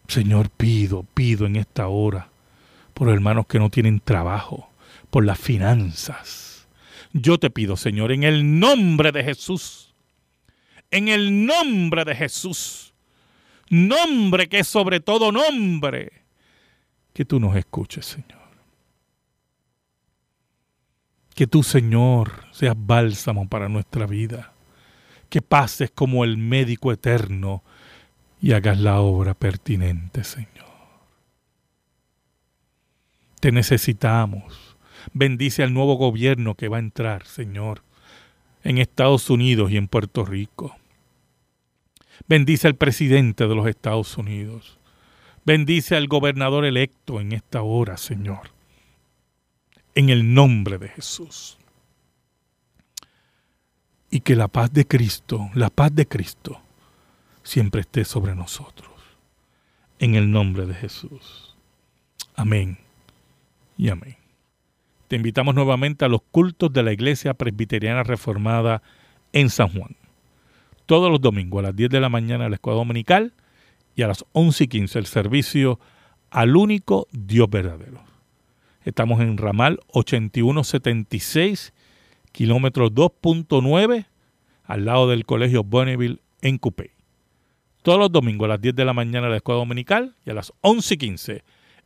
Señor, 0.07 0.49
pido, 0.49 1.05
pido 1.13 1.45
en 1.45 1.55
esta 1.55 1.87
hora 1.87 2.27
por 2.93 3.09
hermanos 3.09 3.47
que 3.47 3.59
no 3.59 3.69
tienen 3.69 3.99
trabajo, 3.99 4.69
por 5.09 5.25
las 5.25 5.39
finanzas. 5.39 6.67
Yo 7.13 7.37
te 7.37 7.49
pido, 7.49 7.77
Señor, 7.77 8.11
en 8.11 8.23
el 8.23 8.59
nombre 8.59 9.11
de 9.11 9.23
Jesús, 9.23 9.82
en 10.93 11.07
el 11.07 11.47
nombre 11.47 12.05
de 12.05 12.15
Jesús, 12.15 12.93
nombre 13.67 14.47
que 14.47 14.59
es 14.59 14.67
sobre 14.67 14.99
todo 14.99 15.31
nombre, 15.31 16.11
que 17.13 17.25
tú 17.25 17.39
nos 17.39 17.55
escuches, 17.55 18.05
Señor. 18.05 18.43
Que 21.33 21.47
tú, 21.47 21.63
Señor, 21.63 22.45
seas 22.51 22.75
bálsamo 22.77 23.49
para 23.49 23.69
nuestra 23.69 24.05
vida. 24.05 24.53
Que 25.29 25.41
pases 25.41 25.89
como 25.89 26.23
el 26.23 26.37
médico 26.37 26.91
eterno 26.91 27.63
y 28.39 28.51
hagas 28.51 28.79
la 28.79 28.99
obra 28.99 29.33
pertinente, 29.33 30.23
Señor. 30.23 30.51
Te 33.39 33.51
necesitamos. 33.51 34.77
Bendice 35.11 35.63
al 35.63 35.73
nuevo 35.73 35.95
gobierno 35.95 36.53
que 36.53 36.67
va 36.67 36.77
a 36.77 36.81
entrar, 36.81 37.25
Señor, 37.25 37.81
en 38.63 38.77
Estados 38.77 39.31
Unidos 39.31 39.71
y 39.71 39.77
en 39.77 39.87
Puerto 39.87 40.23
Rico. 40.23 40.75
Bendice 42.27 42.67
al 42.67 42.75
presidente 42.75 43.47
de 43.47 43.55
los 43.55 43.67
Estados 43.67 44.17
Unidos. 44.17 44.79
Bendice 45.45 45.95
al 45.95 46.07
gobernador 46.07 46.65
electo 46.65 47.19
en 47.19 47.33
esta 47.33 47.61
hora, 47.61 47.97
Señor. 47.97 48.51
En 49.95 50.09
el 50.09 50.33
nombre 50.33 50.77
de 50.77 50.87
Jesús. 50.87 51.57
Y 54.09 54.21
que 54.21 54.35
la 54.35 54.47
paz 54.47 54.71
de 54.71 54.85
Cristo, 54.87 55.49
la 55.53 55.69
paz 55.69 55.93
de 55.93 56.07
Cristo, 56.07 56.61
siempre 57.43 57.81
esté 57.81 58.05
sobre 58.05 58.35
nosotros. 58.35 58.89
En 59.99 60.15
el 60.15 60.31
nombre 60.31 60.65
de 60.65 60.75
Jesús. 60.75 61.55
Amén 62.35 62.77
y 63.77 63.89
amén. 63.89 64.17
Te 65.07 65.17
invitamos 65.17 65.55
nuevamente 65.55 66.05
a 66.05 66.07
los 66.07 66.21
cultos 66.31 66.71
de 66.71 66.83
la 66.83 66.93
Iglesia 66.93 67.33
Presbiteriana 67.33 68.03
Reformada 68.03 68.81
en 69.33 69.49
San 69.49 69.69
Juan. 69.69 69.95
Todos 70.85 71.09
los 71.09 71.21
domingos 71.21 71.59
a 71.59 71.67
las 71.67 71.75
10 71.75 71.89
de 71.89 71.99
la 71.99 72.09
mañana 72.09 72.49
la 72.49 72.55
escuela 72.55 72.77
dominical 72.77 73.33
y 73.95 74.01
a 74.01 74.07
las 74.07 74.25
11 74.33 74.65
y 74.65 74.67
15 74.67 74.99
el 74.99 75.05
servicio 75.05 75.79
al 76.29 76.55
único 76.55 77.07
Dios 77.11 77.49
verdadero. 77.49 78.03
Estamos 78.83 79.21
en 79.21 79.37
ramal 79.37 79.79
8176, 79.93 81.73
kilómetro 82.31 82.91
2.9, 82.91 84.07
al 84.65 84.85
lado 84.85 85.07
del 85.07 85.25
Colegio 85.25 85.63
Bonneville 85.63 86.19
en 86.41 86.57
Coupé. 86.57 86.91
Todos 87.81 87.99
los 87.99 88.11
domingos 88.11 88.45
a 88.45 88.49
las 88.49 88.61
10 88.61 88.75
de 88.75 88.85
la 88.85 88.93
mañana 88.93 89.29
la 89.29 89.37
escuela 89.37 89.59
dominical 89.59 90.15
y 90.25 90.31
a 90.31 90.33
las 90.33 90.51
11 90.61 90.93
y 90.93 90.97
15 90.97 91.43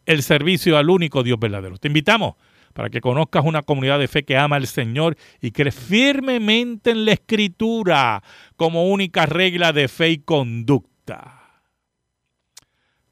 el 0.07 0.23
servicio 0.23 0.77
al 0.77 0.89
único 0.89 1.21
Dios 1.21 1.37
verdadero. 1.39 1.77
Te 1.77 1.87
invitamos 1.89 2.35
para 2.77 2.91
que 2.91 3.01
conozcas 3.01 3.43
una 3.43 3.63
comunidad 3.63 3.97
de 3.97 4.07
fe 4.07 4.23
que 4.23 4.37
ama 4.37 4.57
al 4.57 4.67
Señor 4.67 5.17
y 5.41 5.49
cree 5.49 5.71
firmemente 5.71 6.91
en 6.91 7.05
la 7.05 7.13
Escritura 7.13 8.21
como 8.55 8.87
única 8.89 9.25
regla 9.25 9.73
de 9.73 9.87
fe 9.87 10.11
y 10.11 10.17
conducta. 10.19 11.63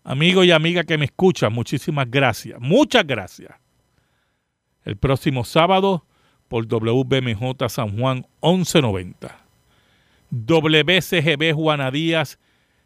Amigo 0.03 0.43
y 0.43 0.51
amiga 0.51 0.83
que 0.83 0.99
me 0.99 1.05
escuchan, 1.05 1.51
muchísimas 1.51 2.11
gracias. 2.11 2.59
Muchas 2.61 3.07
gracias. 3.07 3.55
El 4.83 4.97
próximo 4.97 5.43
sábado 5.43 6.05
por 6.47 6.67
WBMJ 6.67 7.67
San 7.67 7.97
Juan 7.97 8.17
1190. 8.43 9.35
WCGB 10.29 11.55
Juana 11.55 11.89
Díaz 11.89 12.37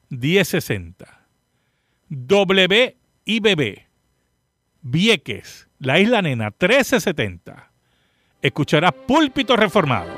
1060. 0.07 1.27
WIBB 2.09 3.81
Vieques, 4.81 5.68
la 5.79 5.99
Isla 5.99 6.21
Nena 6.21 6.45
1370. 6.45 7.71
Escucharás 8.41 8.93
Púlpito 8.93 9.55
Reformado. 9.55 10.11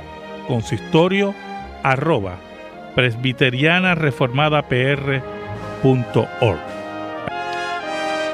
consistorio 0.47 1.33
arroba 1.83 2.37
presbiteriana 2.95 3.95
reformada 3.95 4.65
org. 6.41 6.59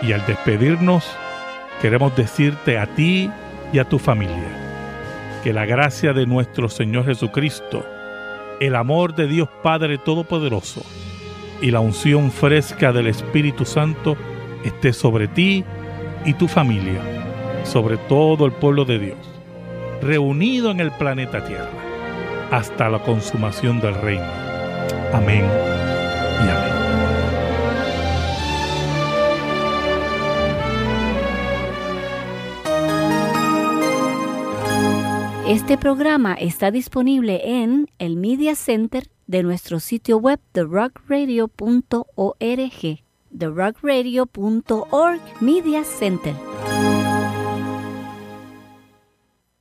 Y 0.02 0.12
al 0.12 0.26
despedirnos, 0.26 1.06
queremos 1.82 2.16
decirte 2.16 2.78
a 2.78 2.88
ti 2.88 3.30
y 3.72 3.80
a 3.80 3.86
tu 3.86 4.00
familia 4.00 5.42
que 5.44 5.54
la 5.54 5.66
gracia 5.66 6.14
de 6.14 6.26
nuestro 6.26 6.70
Señor 6.70 7.06
Jesucristo, 7.06 7.86
el 8.60 8.76
amor 8.76 9.16
de 9.16 9.28
Dios 9.28 9.50
Padre 9.62 9.98
Todopoderoso 9.98 10.82
y 11.62 11.72
la 11.72 11.80
unción 11.80 12.32
fresca 12.32 12.92
del 12.92 13.08
Espíritu 13.08 13.66
Santo 13.66 14.18
esté 14.64 14.94
sobre 14.94 15.28
ti 15.28 15.64
y 16.26 16.34
tu 16.34 16.48
familia, 16.48 17.00
sobre 17.64 17.98
todo 17.98 18.46
el 18.46 18.52
pueblo 18.52 18.86
de 18.86 19.00
Dios 19.00 19.38
reunido 20.02 20.72
en 20.72 20.80
el 20.80 20.92
planeta 20.92 21.44
Tierra 21.46 21.87
hasta 22.52 22.90
la 22.90 23.00
consumación 23.00 23.80
del 23.80 23.96
reino. 23.96 24.26
Amén 25.14 25.46
y 25.46 26.50
amén. 26.50 26.78
Este 35.48 35.78
programa 35.78 36.34
está 36.34 36.72
disponible 36.72 37.64
en 37.64 37.90
el 38.00 38.18
Media 38.18 38.56
Center 38.56 39.08
de 39.28 39.44
nuestro 39.44 39.80
sitio 39.80 40.18
web 40.18 40.42
therockradio.org. 40.52 43.04
therockradio.org 43.38 45.22
Media 45.42 45.84
Center 45.86 46.34